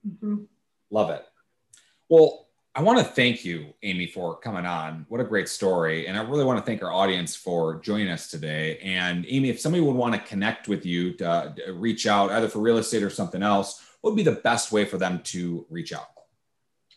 [0.07, 0.43] Mm-hmm.
[0.91, 1.25] Love it.
[2.07, 5.05] Well, I want to thank you, Amy, for coming on.
[5.09, 6.07] What a great story.
[6.07, 8.78] And I really want to thank our audience for joining us today.
[8.78, 12.47] And Amy, if somebody would want to connect with you to, to reach out either
[12.47, 15.65] for real estate or something else, what would be the best way for them to
[15.69, 16.07] reach out?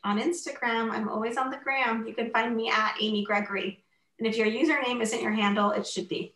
[0.04, 0.90] on Instagram.
[0.90, 2.06] I'm always on the gram.
[2.06, 3.82] You can find me at Amy Gregory.
[4.18, 6.34] And if your username isn't your handle, it should be.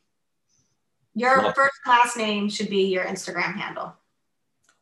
[1.15, 3.95] Your Love first last name should be your Instagram handle.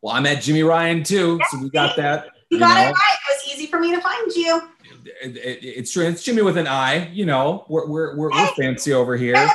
[0.01, 1.39] Well, I'm at Jimmy Ryan too.
[1.41, 2.27] Yes, so we got that.
[2.51, 2.91] You, you got know.
[2.91, 3.17] it right.
[3.67, 4.63] It was easy for me to find you.
[5.23, 6.05] It, it, it's true.
[6.05, 7.09] It's Jimmy with an I.
[7.09, 9.35] You know, we're, we're, we're, we're fancy over here.
[9.35, 9.55] That's,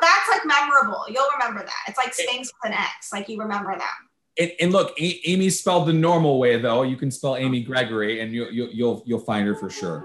[0.00, 1.04] that's like memorable.
[1.08, 1.82] You'll remember that.
[1.88, 3.12] It's like Spanx with an X.
[3.12, 3.94] Like you remember that.
[4.38, 6.82] And, and, look, a- Amy spelled the normal way though.
[6.82, 10.04] You can spell Amy Gregory, and you, you, you'll you'll find her for sure.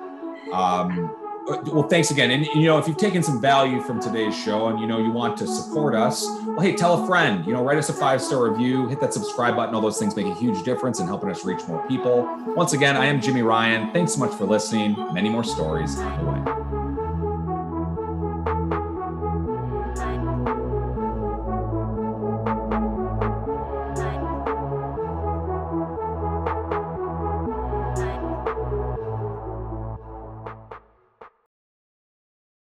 [0.52, 1.16] Um,
[1.48, 2.32] well, thanks again.
[2.32, 5.12] And you know, if you've taken some value from today's show, and you know you
[5.12, 7.46] want to support us, well, hey, tell a friend.
[7.46, 9.74] You know, write us a five star review, hit that subscribe button.
[9.74, 12.28] All those things make a huge difference in helping us reach more people.
[12.56, 13.92] Once again, I am Jimmy Ryan.
[13.92, 14.96] Thanks so much for listening.
[15.14, 16.67] Many more stories away.